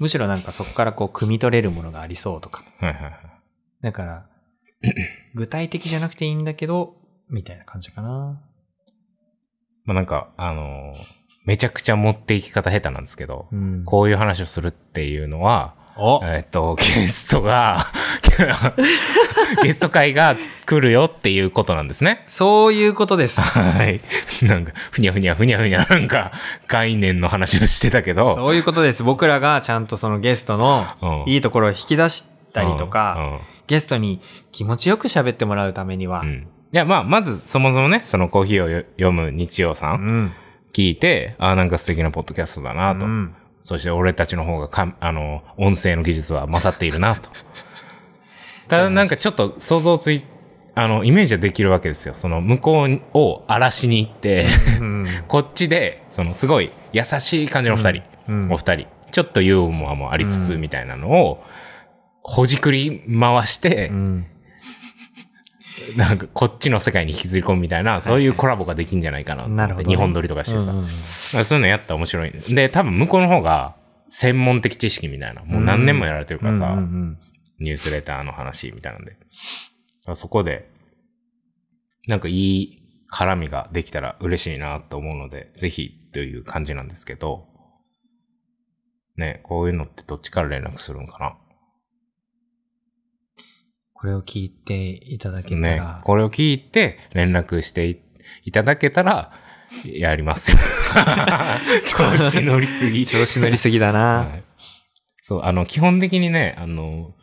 [0.00, 2.64] むしろなんかそこからこう、汲み取れるものがありそうとか。
[2.78, 3.12] はいはいはい。
[3.82, 4.26] だから、
[5.34, 6.96] 具体的じゃなくていいんだけど、
[7.28, 8.42] みたいな感じかな。
[9.84, 13.84] まあなんか、あのーめちゃくちゃ持っていき方下手なんですけど、うん。
[13.84, 17.86] こういう話をするっていうのは、おえっと、ゲストが、
[19.62, 22.24] ゲスト会が来るよっていうことなんですね。
[22.26, 23.40] そういうことです。
[23.40, 24.00] はい。
[24.42, 26.32] なんか、ふにゃふにゃふにゃふにゃ、なんか、
[26.66, 29.02] 概念の話をしてたけど、そういうことです。
[29.02, 34.20] 僕らがちゃんとそのゲストのうんいいところを引き出したりとか、うん、うんゲストに
[34.52, 36.46] 気持ちよく喋ってもらうためには、うん。
[36.72, 40.32] いや、まあ、まず、そもそもね、そのコーヒーをよ読む日曜さうんん。
[40.72, 43.06] 聞いて、ああ、なんか素敵なポッドキャストだなと。
[43.06, 47.30] うんそして俺たちの方がか、あの、音声の技術は勝っているなと。
[48.76, 50.22] ただなんかちょっと想像つい、
[50.74, 52.14] あの、イメージはできるわけですよ。
[52.14, 54.46] その向こうを荒らしに行って、
[54.80, 61.44] うんこっちで、そのすごい優しい感じの二人、うんお二人、ちょっとユーモアもありつつみたいなのを、
[62.22, 64.26] ほじくり回して、うん
[65.96, 69.46] なんかこっちの世界に引きずり込むみたいな、そういうコラボができんじゃないかな。
[69.48, 70.70] なるほどね日本撮りとかしてさ。
[70.70, 70.84] うんうん
[71.34, 72.32] まあそういうのやったら面白い。
[72.32, 73.74] で、多分向こうの方が
[74.08, 75.42] 専門的知識みたいな。
[75.42, 77.18] もう何年もやられてるからさ、うんうん
[77.60, 79.16] ニュースレターの話みたいなんで。
[80.14, 80.70] そこで、
[82.06, 87.46] なんかいい絡みができたら嬉しいなと思うので、ぜひという感じなんですけど、
[89.16, 91.36] ね、こういうのってどっちから連絡するんかな？
[93.92, 98.00] これを聞いていただけたねら、、これを聞いて連絡してい
[98.44, 99.32] いただけたら、
[99.84, 100.58] やりますよ。
[101.86, 103.06] 調子乗りすぎ。
[103.06, 104.00] 調子乗りすぎだな。
[104.28, 104.44] はい
[105.26, 107.14] そう、あの、基本的にね、あの、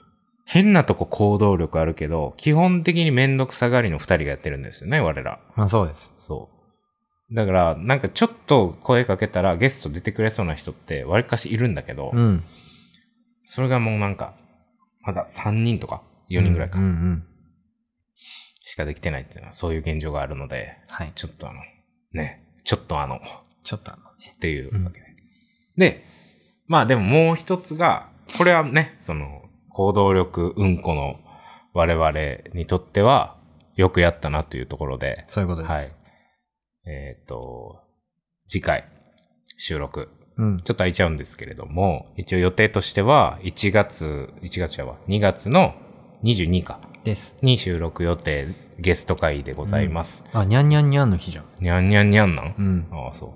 [0.52, 5.40] 変なとこ行動力あるけど、基本的にめんどくさがりの二人がやってるんですよね、我ら。
[5.56, 6.14] まあそうです。
[6.18, 6.50] そ
[7.32, 7.34] う。
[7.34, 12.44] だから、なんかちょっと声かけたらゲスト出てくれそうな人って、割かしいるんだけど、うん。
[13.46, 14.36] それがもうなんか、
[15.04, 17.24] まだ3人とか、4人ぐらいか、うんうんうん。
[18.60, 21.14] しかできてないっていうのは、そういう現状があるので、はい。
[21.16, 21.62] ちょっとあの、
[22.12, 23.22] ね、ちょっとあの、
[23.64, 24.34] ちょっとあのね。
[24.36, 25.06] っていうわけで。
[25.78, 26.04] で、
[26.68, 29.41] まあでももう一つが、これはね、その、
[29.74, 31.20] 行動力うんこの
[31.74, 32.12] 我々
[32.54, 33.38] にとっては、
[33.76, 35.72] よくやったなというところで、そういうことです。
[35.72, 35.86] はい。
[36.86, 37.80] えっ、と、
[38.48, 38.86] 次回、
[39.58, 40.58] 収録、うん。
[40.58, 45.76] ちょっと空いちゃうんですけれども、一応予定としては、1月、1月やわ、2月の
[46.24, 47.38] 22か、です。
[47.42, 50.26] に収録予定、ゲスト会でございます。
[50.34, 51.46] あ、にゃんにゃんにゃんの日じゃん。
[51.60, 52.88] にゃんにゃんにゃんなん、うん。
[52.92, 53.34] ああ、そ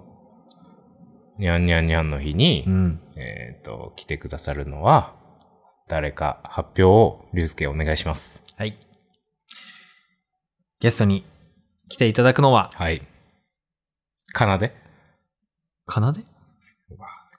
[1.38, 1.42] う。
[1.42, 3.00] にゃんにゃんにゃんの日に、うん。
[3.16, 5.16] えっ、と、来てくださるのは、
[5.88, 8.44] 誰か発表を、りゅうすけお願いします。
[8.58, 8.76] はい。
[10.80, 11.24] ゲストに
[11.90, 13.04] 来ていただくのは、はい。
[14.34, 14.76] かなで？
[15.86, 16.22] かなで？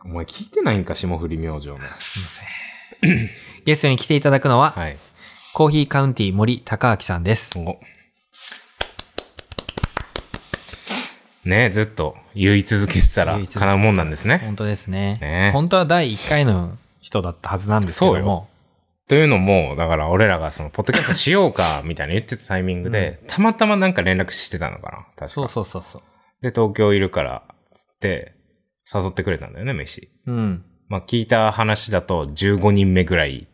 [0.05, 1.79] お前聞いてないんか、霜降り明星の。
[1.97, 3.31] すいません。
[3.67, 4.97] ゲストに来ていただくのは、はい。
[5.53, 7.59] コーヒーカウンティ森高明さんです。
[7.59, 7.81] お
[11.45, 14.39] ねずっと言い続けてたら叶うもんなんですね。
[14.45, 15.15] 本当ですね。
[15.15, 16.77] ね本当は第1回の
[17.07, 18.49] 人だったはずなんですけども。
[19.09, 25.29] というのも、だから俺らがその、ポッドキャストしようか、みたいな言ってたタイミングで、たまたまなんか連絡してたのかな確か。
[25.29, 26.03] そうそうそうそう。
[26.43, 27.45] で、東京いるから、
[27.77, 28.35] つって、
[28.93, 30.11] 誘ってくれたんだよね、飯。
[30.27, 30.65] うん。
[30.89, 33.47] まあ、聞いた話だと15人目ぐらい、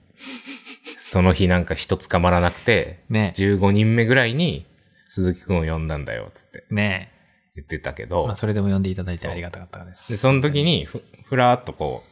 [0.99, 4.67] その日なんか人捕まらなくて、ね15人目ぐらいに
[5.09, 7.12] 鈴木くんを呼んだんだよ、つってね
[7.55, 8.07] 言ってたけえ。
[8.07, 10.11] ど、まあ、それでも呼んでいただいてありがたかったです。
[10.11, 12.12] で、その時にふ、ふらーっとこう、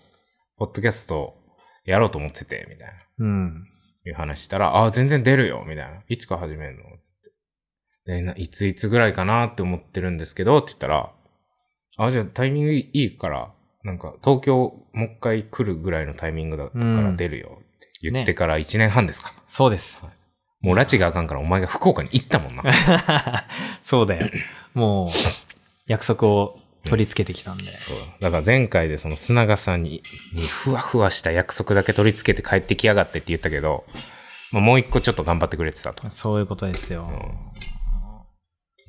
[0.61, 1.39] ポッドキャスト
[1.87, 3.67] やろうと思ってて、みたいな、うん。
[4.07, 6.03] いう話したら、あ、全然出るよ、みたいな。
[6.07, 6.83] いつか始めるの？
[7.01, 7.21] つっ
[8.05, 8.13] て。
[8.13, 11.13] で、ないついつぐらいかなって思ってるんですけど、って言ったら、
[11.97, 14.55] あ、じゃあタイミングいいから、なんか東京
[14.93, 19.33] もう一回来るぐらいのタイミングだったから出るよって言ってから1年半ですか。
[19.49, 20.07] そうです。
[20.61, 22.63] もう拉致があかんからお前が福岡に行ったもんな。
[23.83, 24.29] そうだよ。
[24.75, 25.11] もう、
[25.87, 27.73] 約束を取り付けてきたんで。
[27.75, 27.97] そう。
[28.21, 30.03] だから前回でその砂川さんに、
[30.35, 33.85] にふわふわした約束だけ取り付けて帰ってきやがってって言ったけど、
[34.53, 36.11] まあ、もう一個ちょっと頑張ってくれてたと。
[36.11, 37.09] そういうことですよ。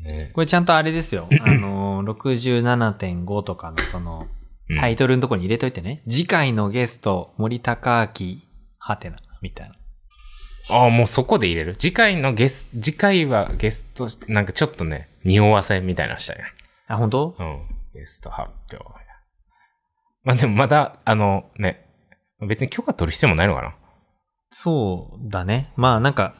[0.03, 1.27] ねこれちゃんとあれですよ。
[1.41, 4.41] あのー、67.5とかのその、うん
[4.79, 6.01] タイトルのとこに入れといてね。
[6.07, 8.37] 次回のゲスト、森高明、
[8.77, 9.75] はてな、みたいな。
[10.69, 11.75] ああ、もうそこで入れる？
[11.75, 16.43] 次回のゲス、次回はゲスト、なんかちょっとね、匂わせみたいなのしたね。
[16.87, 17.35] あ、本当？
[17.37, 17.59] うん。
[17.93, 18.85] ゲスト発表。
[20.23, 21.85] まあでもまだ、あのね、
[22.47, 23.75] 別に許可取る必要もないのかな？
[24.49, 25.71] そうだね。
[25.75, 26.35] まあなんか、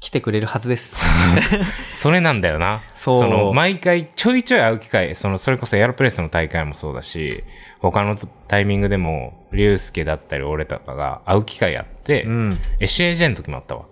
[0.00, 0.96] 来てくれるはずです。
[1.92, 2.80] それなんだよな。
[2.94, 7.44] そうの、毎回ちょいちょい会う機会、その、それこそエアロプレスの大会もそうだし、
[7.80, 8.16] 他の
[8.48, 12.58] タイミングでも、リュウスケだったり俺とかが会う機会あって、うん。
[12.80, 13.84] SAJ の時もあったわ。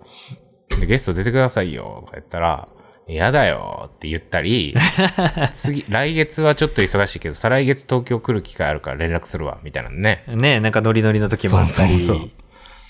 [0.79, 2.67] で、ゲスト出てくださいよ、とか言ったら、
[3.09, 4.75] 嫌だよって言ったり、
[5.53, 10.23] 次、来月はちょっと忙しいけど、再来月東京来る機会あるから連絡するわ、みたいなのね。
[10.27, 11.97] ねなんかノリノリの時もあったり。
[11.97, 12.29] そうそうそう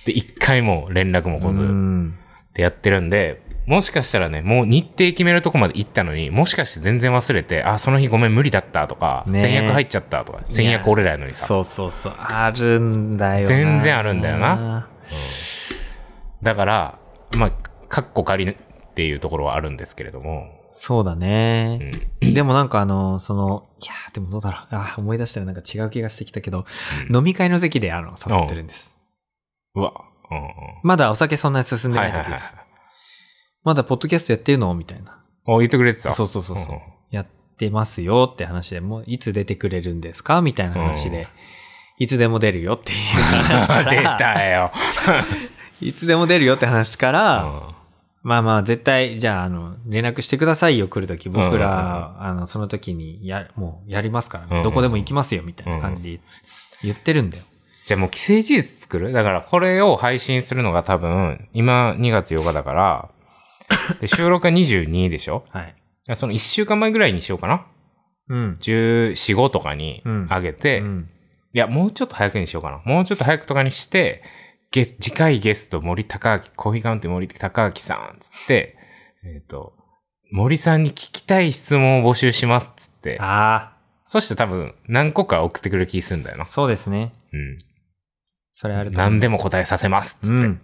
[0.05, 2.15] で、一回も連絡も来ず、うっん。
[2.53, 11.45] てやってるんで、もしかしたらね、もう日程決めるとこまで行ったのに、もしかして全然忘れて、あ、その日ごめん無理だったとか、ね先約入っちゃったとか、先約俺らやのにさ。
[11.45, 12.13] そうそうそう。
[12.17, 13.47] あるんだよな。
[13.47, 14.87] 全然あるんだよな。
[16.41, 16.99] だから、
[17.37, 17.51] まあ、
[17.89, 18.57] カッコ仮
[18.99, 21.77] っていうところはあるんですけれども、そうだうね。
[22.21, 22.33] ん。
[22.33, 24.67] でもなんかあの、その、いやーでもどうだろう。
[24.75, 26.65] あー思い出したらなんか違う気がしてきたけど、
[27.13, 28.97] 飲み会の席であの、誘ってるんです。
[29.75, 29.93] うわ。
[30.29, 30.45] うんうん。
[30.83, 32.55] まだお酒そんなに進んでははいはいないい時です。。
[33.63, 34.73] まだポッドキャストやってるの？
[34.75, 35.23] みたいな。
[35.47, 36.11] お、言ってくれてた？
[36.11, 36.75] そうそうそうそう。
[36.75, 36.81] んん
[37.11, 37.25] やっ
[37.57, 40.41] てますよって話で、もういつ出てくれるんですか？
[40.41, 41.27] みたいな話で、
[41.97, 44.71] いつでも出るよっていう話か出ら、 たよ。
[45.81, 47.78] いつでも出るよって話から、うん
[48.21, 51.29] まあまあ絶対、じゃあ、あの、連絡してくださいよ、来るとき。
[51.29, 54.49] 僕うんうんら、あの、その時に、や、もうやりますからね。
[54.51, 56.19] うんうんどこでも行きますよ、みたいな感じで
[56.83, 57.43] 言ってるんだよ。
[57.85, 59.11] じゃあもう既成事実作る？
[59.13, 63.09] だからこれを配信するのが多分、今2月8日だから、
[64.01, 65.45] で収録が22でしょ？
[65.49, 65.75] はい。
[66.15, 67.65] その1週間前ぐらいにしようかな
[68.27, 68.57] うん。
[68.61, 71.09] 14、5とかにうん上げて、うん
[71.51, 72.79] いや、もうちょっと早くにしようかな。
[72.85, 74.21] もうちょっと早くとかにして、
[74.71, 78.77] ゲス次回ゲスト森高明、コーヒーカウンティ森高明さん、つって、
[79.23, 79.73] えっ、と、
[80.31, 83.17] 森さんに聞きたい質問を募集します、つって。
[83.19, 83.73] あ
[84.05, 86.45] そして多分何個か送ってくれる気するんだよなあ、。
[86.45, 87.13] そうですね。
[87.33, 87.63] うん。
[88.53, 88.97] それあると。
[88.99, 90.43] 何でも答えさせます、つって。
[90.43, 90.61] うん。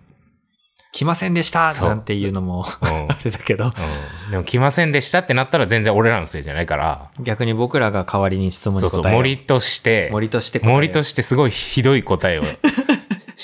[0.91, 3.67] 来ませんでしたそうなんていうのも、うんあれだけど、う
[4.29, 7.09] んでも来ませんでしたってなったら全然俺らのせいじゃないから。
[7.21, 12.43] 逆に僕らが代わりに質問そうそう、に答えよう森として、森として森としてすごいひどい答えを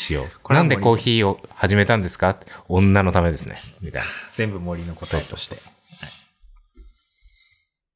[0.01, 0.53] しよう。
[0.53, 2.37] なんでコーヒーを始めたんですか？
[2.67, 3.57] 女のためですね。
[3.81, 4.07] みたいな。
[4.33, 5.55] 全部森の答えとして。
[5.55, 5.67] そう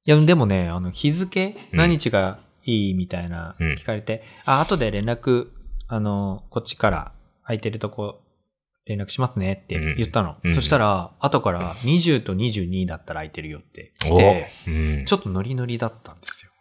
[0.06, 0.12] い。
[0.12, 1.78] や、でもね、あの、日付、うん。
[1.78, 3.74] 何日がいいみたいな、うん。
[3.74, 5.48] 聞かれて、あ、後で連絡、
[5.88, 7.12] あの、こっちから
[7.44, 8.22] 空いてるとこ、
[8.86, 9.62] 連絡しますね。
[9.64, 10.36] って言ったの。
[10.44, 10.54] うん。
[10.54, 14.18] そしたら、後から20と22だったら空いてるよって来お。
[14.18, 15.06] て、うん。
[15.06, 16.52] ちょっとノリノリだったんですよ。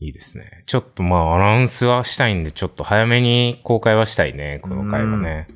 [0.00, 0.64] いいですね。
[0.66, 5.46] ちょっとまあアナウンスはしたいんで、ちょっと早めに公開はしたいね、この回はね。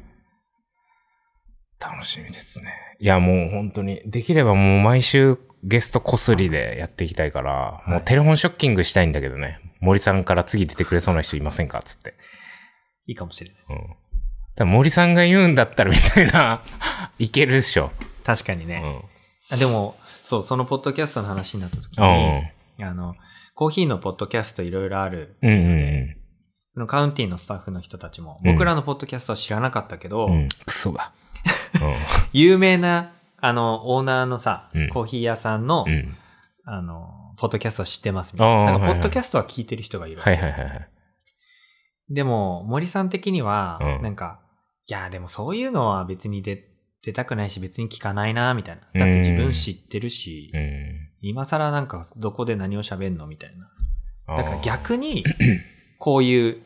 [1.81, 2.75] 楽しみですね。
[3.01, 9.59] いやもう本当に、できればもう毎週ゲストこすりでやっていきたいから、いもうテレフォンショッキングしたいんだけどね。
[9.81, 11.83] 森さんから次出てくれそうな人いませんか？
[11.83, 12.15] つって。
[13.07, 13.63] いいかもしれない。
[13.69, 13.97] うん。
[14.57, 16.63] だ森さんが言うんだったらみたいな、
[17.19, 17.91] いけるでしょ。
[18.25, 18.83] 確かにね。
[19.51, 19.55] うん。
[19.55, 22.87] あでも、そう、そのポッドキャストの話になった時うに、ん。
[22.87, 23.15] あの、
[23.55, 26.17] コーヒーのポッドキャストいろいろある、うんうん
[26.75, 30.33] そのカウンティのスタッフの人たちも、うん僕らのポッドキャストは知らなかったけど、うん。
[30.33, 30.49] うん。
[30.67, 31.13] クソが。
[32.33, 35.93] 有名な、あの、オーナーのさ、うんコーヒー屋さんの、うん。
[35.93, 36.17] うん。
[36.65, 38.81] あの、ポッドキャストを知ってますみたいな。
[38.81, 40.21] ポッドキャストは聞いてる人がいる。
[40.21, 40.89] はいはいはいはい。
[42.11, 44.41] でも、森さん的には、うんなんか、
[44.89, 46.61] いや、でもそういうのは別に出、
[47.03, 49.07] 出たくないし、別に聞かないな、みたいな。
[49.07, 51.04] だって自分知ってるし、うん。
[51.29, 53.55] 今更なんか、どこで何を喋んのみたい
[54.27, 54.37] な。
[54.37, 55.25] だから逆に、
[55.99, 56.63] こういう。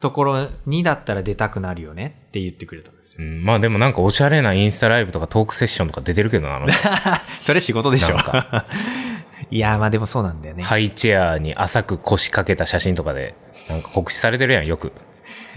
[0.00, 3.28] ところにだったら出たくなるよねって言ってくれたんですよ。
[3.28, 6.88] うん、まあでもなんかおしゃれなインスタライブとかトークセッションとか出てるけどな、あの人
[7.44, 8.16] それ仕事でしょ。
[9.50, 10.62] いや、まあでもそうなんだよね。
[10.62, 13.34] ハイチェアに浅く腰掛けた写真とかで、
[13.68, 14.92] なんか告知されてるやん、よく。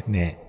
[0.08, 0.43] ね。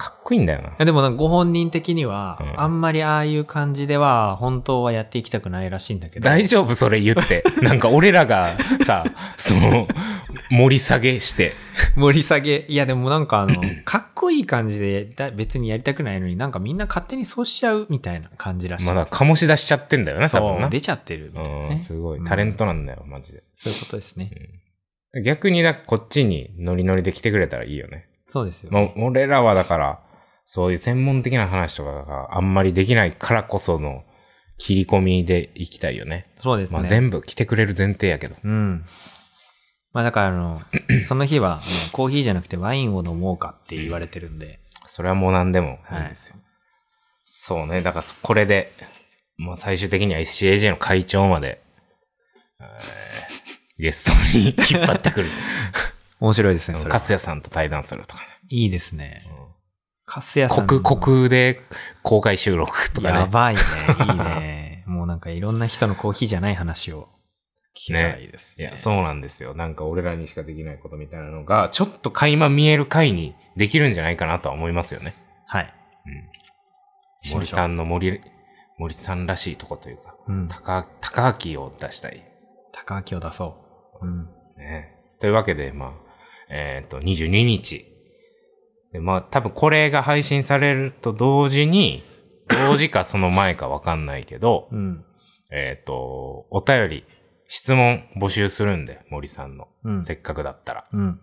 [0.00, 0.84] かっこいいんだよな。
[0.84, 6.24] でもなんかご本人的には、うんあんまりああいう感じでは、本当はやっていきたくないらしいんだけど。
[6.24, 7.42] 大丈夫それ言って。
[7.62, 8.50] なんか俺らが
[8.86, 9.04] さ、
[9.36, 9.88] その、
[10.52, 11.52] 盛り下げして。
[11.96, 12.64] 盛り下げ。
[12.68, 18.86] いやでもなんかあの、 かっこいい感じでだ別にやりたくないのになんかみんな勝手にそうしちゃうみたいな感じらしい。
[18.86, 20.68] まだ醸し出しちゃってんだよね、多分な。
[20.68, 22.18] 出ちゃってるみたいなね、うん、すごい。
[22.20, 23.42] うんタレントなんだよ、マジで。
[23.56, 24.30] そういうことですね。
[25.24, 28.07] 逆になんかこっちにノリノリで来てくれたらいいよね。
[28.28, 30.00] そうですよ、もう俺らはだから、
[30.44, 34.04] そういう専門的な話とかがあんまりできないからこその
[34.58, 36.32] 切り込みでいきたいよね。
[36.38, 36.78] そうですね。
[36.78, 38.36] まあ全部来てくれる前提やけど。
[38.42, 38.84] うん。
[39.92, 40.60] まあだからあの、
[41.06, 41.60] その日は
[41.92, 44.60] コーヒーじゃなくてワインを飲もうかって言われてるんで。
[44.86, 46.36] それはもう何でもいいはいんですよ。
[47.24, 47.82] そうね。
[47.82, 48.72] だからこれで、
[49.36, 51.62] まあ最終的には SCAJ の会長まで、
[52.60, 53.18] えー
[53.78, 55.28] ゲストに引っ張ってくる。
[56.20, 56.98] 面白いですね、それは。
[56.98, 58.28] カスヤさんと対談するとかね。
[58.48, 59.22] いいですね。
[60.04, 60.80] カスヤさんの。
[60.80, 61.60] 国、国で
[62.02, 63.20] 公開収録とかね。
[63.20, 63.60] やばいね。
[64.08, 64.84] いいね。
[64.86, 67.08] もうなんかいろんな人のコーヒーじゃない話を
[67.76, 68.64] 聞けたらいいですね。
[68.66, 69.54] いや、そうなんですよ。
[69.54, 75.14] なんか俺らにしかできないことみたいなのが、ちょっと垣間見える回にできるんじゃないかなとは思いますよね。
[75.46, 75.74] はい。
[76.06, 76.10] う
[77.28, 77.34] ん。
[77.34, 78.20] 森さんの森、
[78.78, 80.48] 森さんらしいとこというか、うん。
[80.48, 82.22] 高、高明を出したい。
[82.72, 83.56] 高明を出そ
[84.02, 84.06] う。
[84.06, 84.28] うん。
[84.56, 84.94] ね。
[85.20, 86.07] というわけで、まあ、
[86.50, 87.86] えっ、と、22日。
[88.92, 92.02] で、まあ、多分これが配信されると同時に、
[92.68, 95.04] 同時かその前かわかんないけど、うん。
[95.50, 97.04] えっ、と、お便り、
[97.46, 99.68] 質問募集するんで、森さんの。
[99.84, 100.04] うん。
[100.04, 100.88] せっかくだったら。
[100.92, 101.20] うん。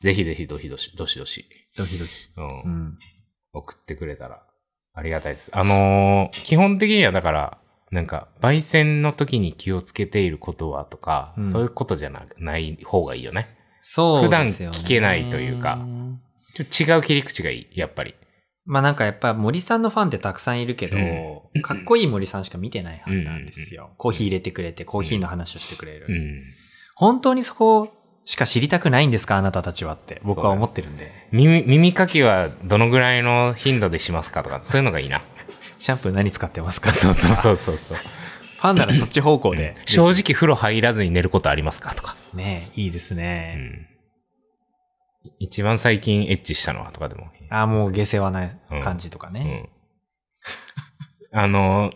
[0.00, 1.46] ぜひぜひどひどし、どしどし、
[1.76, 2.10] ドキドキ。
[2.36, 2.98] うんうん。
[3.52, 4.42] 送ってくれたら
[4.94, 5.50] ありがたいです。
[5.54, 7.58] あのー基本的にはだから、
[7.90, 13.57] なんか、焙煎の時に気をつけていることはとか、うんそういうことじゃなない方がいいよね。
[13.82, 14.26] そうね。
[14.26, 15.78] 普段聞けないというか
[16.54, 18.14] ちょっと違う切り口がいい、やっぱり。
[18.64, 20.98] まあなんかやっぱ森さんのファンってたくさんいるけど、
[21.54, 23.90] うかっこいい森さんしか見てないはずなんですよ。
[23.96, 26.06] コーヒー入れてくれて、コーヒーの話をしてくれる。
[26.08, 26.42] うん。
[26.94, 27.88] 本当にそこ
[28.26, 31.28] しか知りたくないんですかあなたたちはって僕は思ってるんで。
[31.32, 35.22] 耳、耳かきはどのぐらいの頻度でしますかとか、そういうのがいいな。
[35.78, 36.92] シャンプー何使ってますか？
[36.92, 37.96] そうそうそうそうそう。
[38.58, 39.74] ファンならそっち方向で。
[39.86, 41.94] 正直風呂入らずに寝ることありますか？
[41.94, 42.16] とか。
[42.34, 43.54] ねえいいですうね。
[43.54, 43.86] ん。
[45.38, 47.28] 一番最近エッチしたのはとかでも。
[47.50, 48.50] ああ、もう下世話な
[48.82, 49.70] 感じとかね。
[51.32, 51.40] うん。
[51.40, 51.92] あの、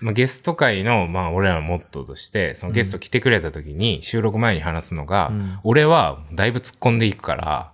[0.00, 7.72] まあ、ゲスト会の、まあ、俺らのモットーとして、そのゲスト来てくれた時に、収録前に話すのが、うん俺はだいぶ突っ込んでいくから、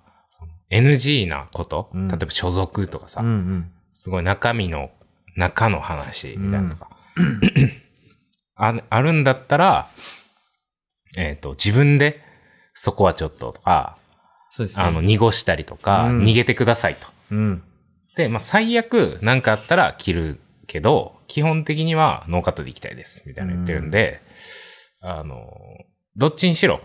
[0.71, 3.73] NG なこと、うん例えば所属とかさ、うんうん。
[3.93, 4.91] すごい中身の、
[5.37, 6.91] 中の話みたいなのとか、
[8.57, 9.89] ああるんだったら、
[11.19, 12.21] えっ、と、自分で、
[12.75, 13.99] そこはちょっととか、
[14.51, 14.85] そうですね。
[14.85, 17.07] あの、濁したりとか、うん逃げてくださいと。
[17.31, 17.63] うん。
[18.17, 23.25] で、まあ、最悪、なんかあったら切るけど、基本的にはノーカットでいきたいです。
[23.27, 24.21] みたいな言ってるんで、
[25.01, 25.51] あの、
[26.17, 26.81] どっちにしろ、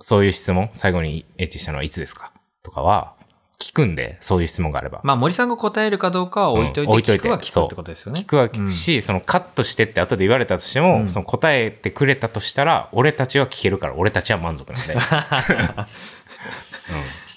[0.00, 2.32] そういう質問、最後にエッチしたのはいつですか？
[2.62, 3.15] とかは、
[3.58, 5.00] 聞くんで、そういう質問があれば。
[5.02, 8.20] まあ森さんが答えるかどうかは置いといて、うん置いといて聞くは聞くってことですよね。
[8.20, 14.94] 聞くわけし、そのカットしてって後で言われたとしても、うんその答えてくれたとしたら、俺たちは聞けるから、俺たちは満足なんで。
[14.94, 15.00] うん。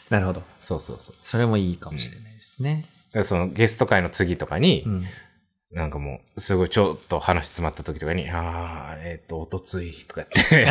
[0.10, 0.44] なるほど。
[0.60, 1.16] そうそうそう。
[1.24, 2.86] それもいいかもしれないですね。
[3.12, 5.06] だからそのゲスト会の次とかに、うん。
[5.72, 10.68] なんかもう、すごいちょっと話詰まった時とかに、ああ、えっ、と、おとついとか言って、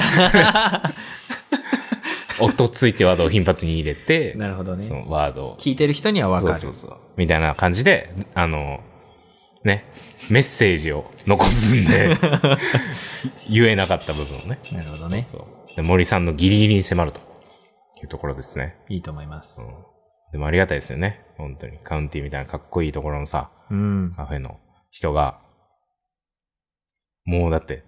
[2.41, 4.95] おとついってワードを頻発に入れて、 なるほどねそ。
[4.95, 5.57] のワードを。
[5.59, 6.61] 聞いてる人にはわかる。
[6.61, 6.99] そうそうそう。
[7.17, 8.81] みたいな感じで、あの、
[9.65, 9.85] ね、
[10.31, 12.17] メッセージを残すんで、
[13.51, 14.59] 言えなかった部分をね。
[14.73, 15.23] なるほどね。
[15.23, 15.39] そ
[15.73, 15.77] う。
[15.77, 17.21] で森さんのギリギリに迫ると
[18.01, 18.77] いうところですね。
[18.89, 19.61] いいと思います。
[19.61, 19.69] うん。
[20.33, 21.25] でもありがたいですよね。
[21.37, 21.79] 本当に。
[21.79, 24.13] カウンティみたいなかっこいいところのさ、うん。
[24.17, 24.59] カフェの
[24.91, 25.41] 人が、
[27.25, 27.85] もうだって、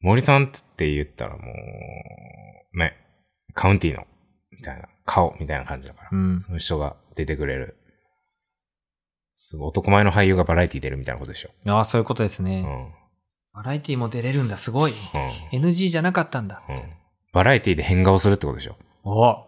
[0.00, 1.42] 森さんって言ったらも
[2.74, 2.96] う、ね、
[3.54, 4.06] カウンティの、
[4.50, 6.40] みたいな、顔みたいな感じだから、うん。
[6.40, 7.76] その人が出てくれる。
[9.36, 11.50] すごい男前の俳優がバラエティ出るみたいなことでしょ。
[11.66, 12.60] ああ、そういうことですね。
[12.60, 12.92] うん。
[13.54, 14.92] バラエティも出れるんだ、すごい。
[14.92, 14.94] う
[15.52, 16.62] NG じゃなかったんだ。
[16.68, 16.72] ん。
[16.72, 16.82] うん。
[17.32, 18.76] バラエティで変顔するってことでしょ。
[19.04, 19.46] お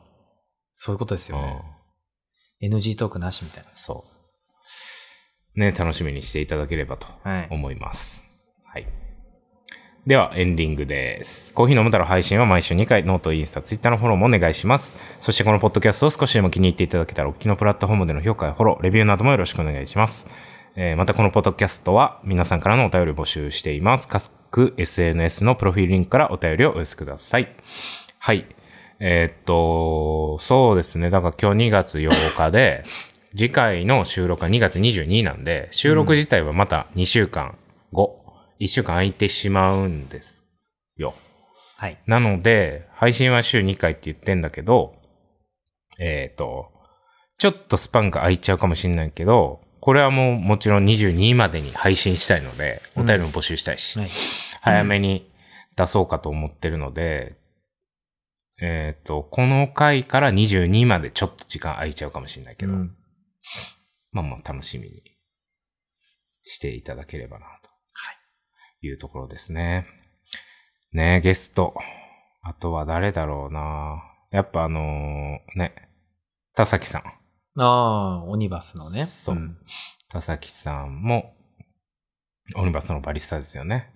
[0.72, 2.68] そういうことですうんよね。。
[2.68, 4.04] NG トークなしみたいそ
[5.56, 5.60] う。
[5.60, 7.06] ね、楽しみにしていただければと。
[7.50, 8.20] 思います。
[8.20, 8.23] はい。
[10.06, 11.54] では、エンディングです。
[11.54, 14.94] コーヒー飲むだろ配信は毎週2回、ノート、インスタ、ツイッターのフォローもお願いします。
[15.18, 20.26] そしてこのポッドキャストを少しでも気に入っていただけたら、お聞きのプラットフォームでの評価やフォロー、レビューなどもよろしくお願いします。
[20.76, 24.06] えーまたこのポッドキャストは皆さんからのお便りを募集しています。
[24.06, 27.48] 各 SNS のプロフィールリンクからお便りをお寄せください。
[28.18, 28.44] はい。
[29.00, 31.08] えーっと、そうですね。
[31.08, 32.84] だから今日2月8日で、
[33.34, 37.56] 次回の収録は2月22なんで、収録自体はまた2週間
[37.94, 38.23] 後、
[38.64, 40.46] 1週間空いてしまうんです
[40.96, 41.14] よ。
[41.76, 41.98] はい。
[42.06, 44.94] なので、配信は週2回って言ってんだけど、
[46.00, 46.72] えっ、と、
[47.36, 54.10] ちょっとスパンが空いちゃうかもしれないけど、これはもうもちろん22までに配信したいので、お便りも募集したいし、はい。
[54.62, 55.30] 早めに
[55.76, 57.36] 出そうかと思ってるので、
[58.62, 62.96] えっ、と、この回から22までちょっと時間空いちゃうかもしれないけど、うん
[64.12, 65.02] まあまあ楽しみに
[66.44, 67.53] していただければな、と
[68.86, 69.86] いうところですね。
[70.92, 71.74] ねゲスト。
[72.42, 75.74] あとは誰だろうなやっぱあのーね、
[76.54, 77.02] 田崎さん。
[77.60, 79.04] ああ、オニバスのね。
[79.04, 79.56] そうん
[80.08, 81.34] 田崎さんも、
[82.56, 83.90] オニバスのバリスタですよね。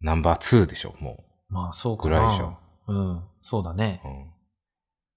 [0.00, 1.96] ナンバー2でしょ、もまあ、そうう。
[1.96, 2.20] かな。
[2.20, 2.56] ぐらいでしょ。
[2.86, 3.24] うん。
[3.42, 4.00] そうだね。
[4.04, 4.38] うん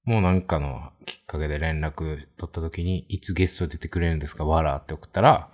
[0.04, 5.50] もうなんかのきっかけで連絡取った時に、いつゲスト出てくれるんですかわらって送ったら、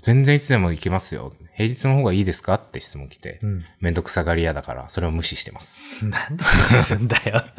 [0.00, 1.32] 全然いつでも行けますよ。
[1.54, 2.54] 平日の方がいいですか？
[2.54, 3.64] って質問来て、うん。
[3.80, 6.06] めんどくさがり屋だから、それを無視してます。
[6.06, 7.44] なんで無視すんだよ。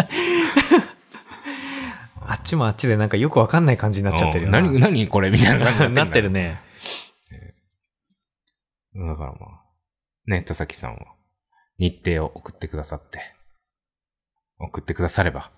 [2.26, 4.60] あっちもあっちでなんかよくわかんない感じになっちゃってるよな。
[4.60, 5.30] うん何、何これ？
[5.30, 6.62] みたいな感じになってるね。
[7.30, 7.54] ね。
[8.96, 9.62] だからまあ、
[10.28, 11.00] ね、田崎さんは
[11.78, 13.20] 日程を送ってくださって、
[14.60, 15.52] 送ってくだされば。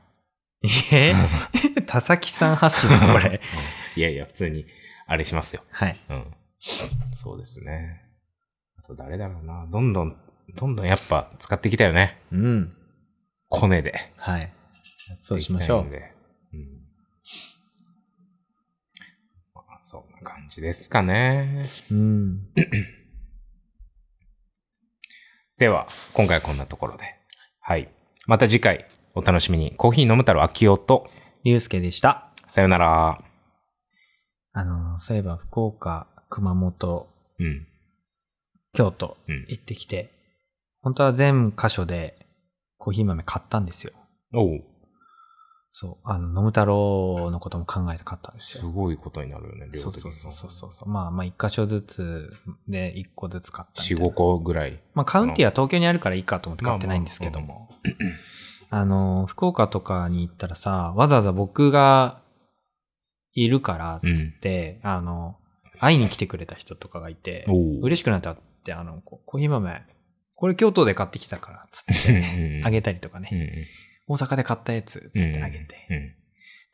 [0.92, 1.14] え？
[1.86, 3.40] 田崎さん発信のこれ。
[3.96, 4.66] いやいや、普通に、
[5.06, 5.62] あれしますよ。
[5.70, 6.00] はい。
[6.10, 6.34] うん。
[7.14, 8.02] そうですね。
[8.78, 9.68] あと誰だろうな。
[9.72, 10.18] どんどん、
[10.56, 12.22] どんどんやっぱ使っていきたいよね。
[12.32, 12.76] うん。
[13.50, 13.94] コネで。
[14.18, 14.52] はい。
[15.22, 15.82] そうしましょう。
[15.82, 15.92] うん。
[19.54, 21.66] まあ、そんな感じですかね。
[21.92, 22.54] うん。
[25.58, 27.16] では、今回はこんなところで。
[27.60, 27.90] はい。
[28.28, 29.74] また次回、お楽しみに。
[29.78, 31.10] コーヒー飲む太郎秋夫と、
[31.44, 32.32] ゆうすけでした。
[32.48, 33.24] さよなら。
[34.52, 37.08] あの、そういえば福岡、熊本、
[37.40, 37.66] うん。
[38.74, 39.46] 京都うん。
[39.48, 40.12] 行ってきて、
[40.82, 42.28] 本当は全箇所で
[42.78, 43.94] コーヒー豆買ったんですよ。
[44.34, 44.64] おう。
[45.72, 45.98] そう。
[46.04, 48.72] あの、飲む太郎のことも考えて買ったんですすよ。
[48.72, 50.90] ごいことになるよね、量的にそうそうそうそう。
[50.90, 52.34] まあまあ一箇所ずつ
[52.68, 54.08] で一個ずつ買ったみたい4、な。
[54.08, 54.84] 5個ぐらい。
[54.94, 57.70] まあカウンティは東京にあるからいいかと思って買ってないんですけども。
[58.70, 62.22] あの、福岡とかに行ったらさ、わざわざ僕が
[63.34, 65.38] いるから、つって、あの、
[65.80, 67.46] 会いに来てくれた人とかがいて。
[67.82, 69.82] 嬉しくなったって、あの、コーヒー豆、
[70.36, 73.68] これ京都で買ってきたから、つって、 あげたりとかね、
[74.08, 76.16] 大阪で買ったやつ、つってあげて、うん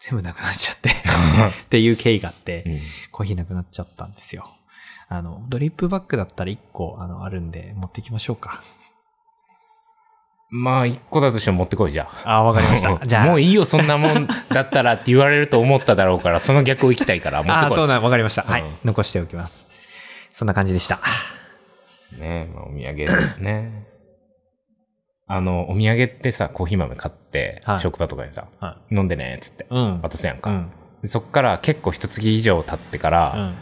[0.04, 0.89] 全部なくなっちゃって、
[1.64, 2.82] っていう経緯があって、うん
[3.12, 4.49] コーヒーなくなっちゃったんですよ。
[5.08, 8.64] あの、ドリップバッグだったら1個、あの、あるんで、持ってきましょうか。
[10.54, 12.39] まあ、一個だとしても持ってこいじゃあ。
[12.39, 12.99] あ、わかりました。
[13.08, 17.76] じゃあ、もういいよ、そんなもんだったらって言われると思っただろうから、その逆を行きたいから、持ってあ、こい。
[17.80, 18.41] そうなん、わかりました。
[18.41, 18.68] はいうん。
[18.84, 19.66] 残しておきます。
[20.34, 20.99] そんな感じでした。
[22.20, 23.86] ねまあ、お土産ね。
[25.26, 30.02] あの、お土産ってさ、コーヒー豆買って、はい職場とかにさ、は飲んでね、つって、うん。
[30.02, 30.49] 渡すやんか。
[30.49, 30.72] うん。
[31.02, 33.56] でそっから結構一月以上経ってから、うん。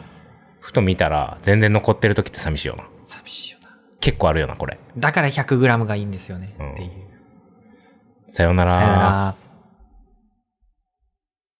[0.59, 2.85] ふと見たら、全然残ってる時って寂しいよな。
[3.05, 3.58] 寂しいよな。
[3.99, 4.79] 結構あるよな、これ。
[4.97, 6.55] だから 100g がいいんですよね。
[6.59, 6.91] うんっていう。
[8.27, 8.73] さよなら。
[8.73, 9.35] さよなら。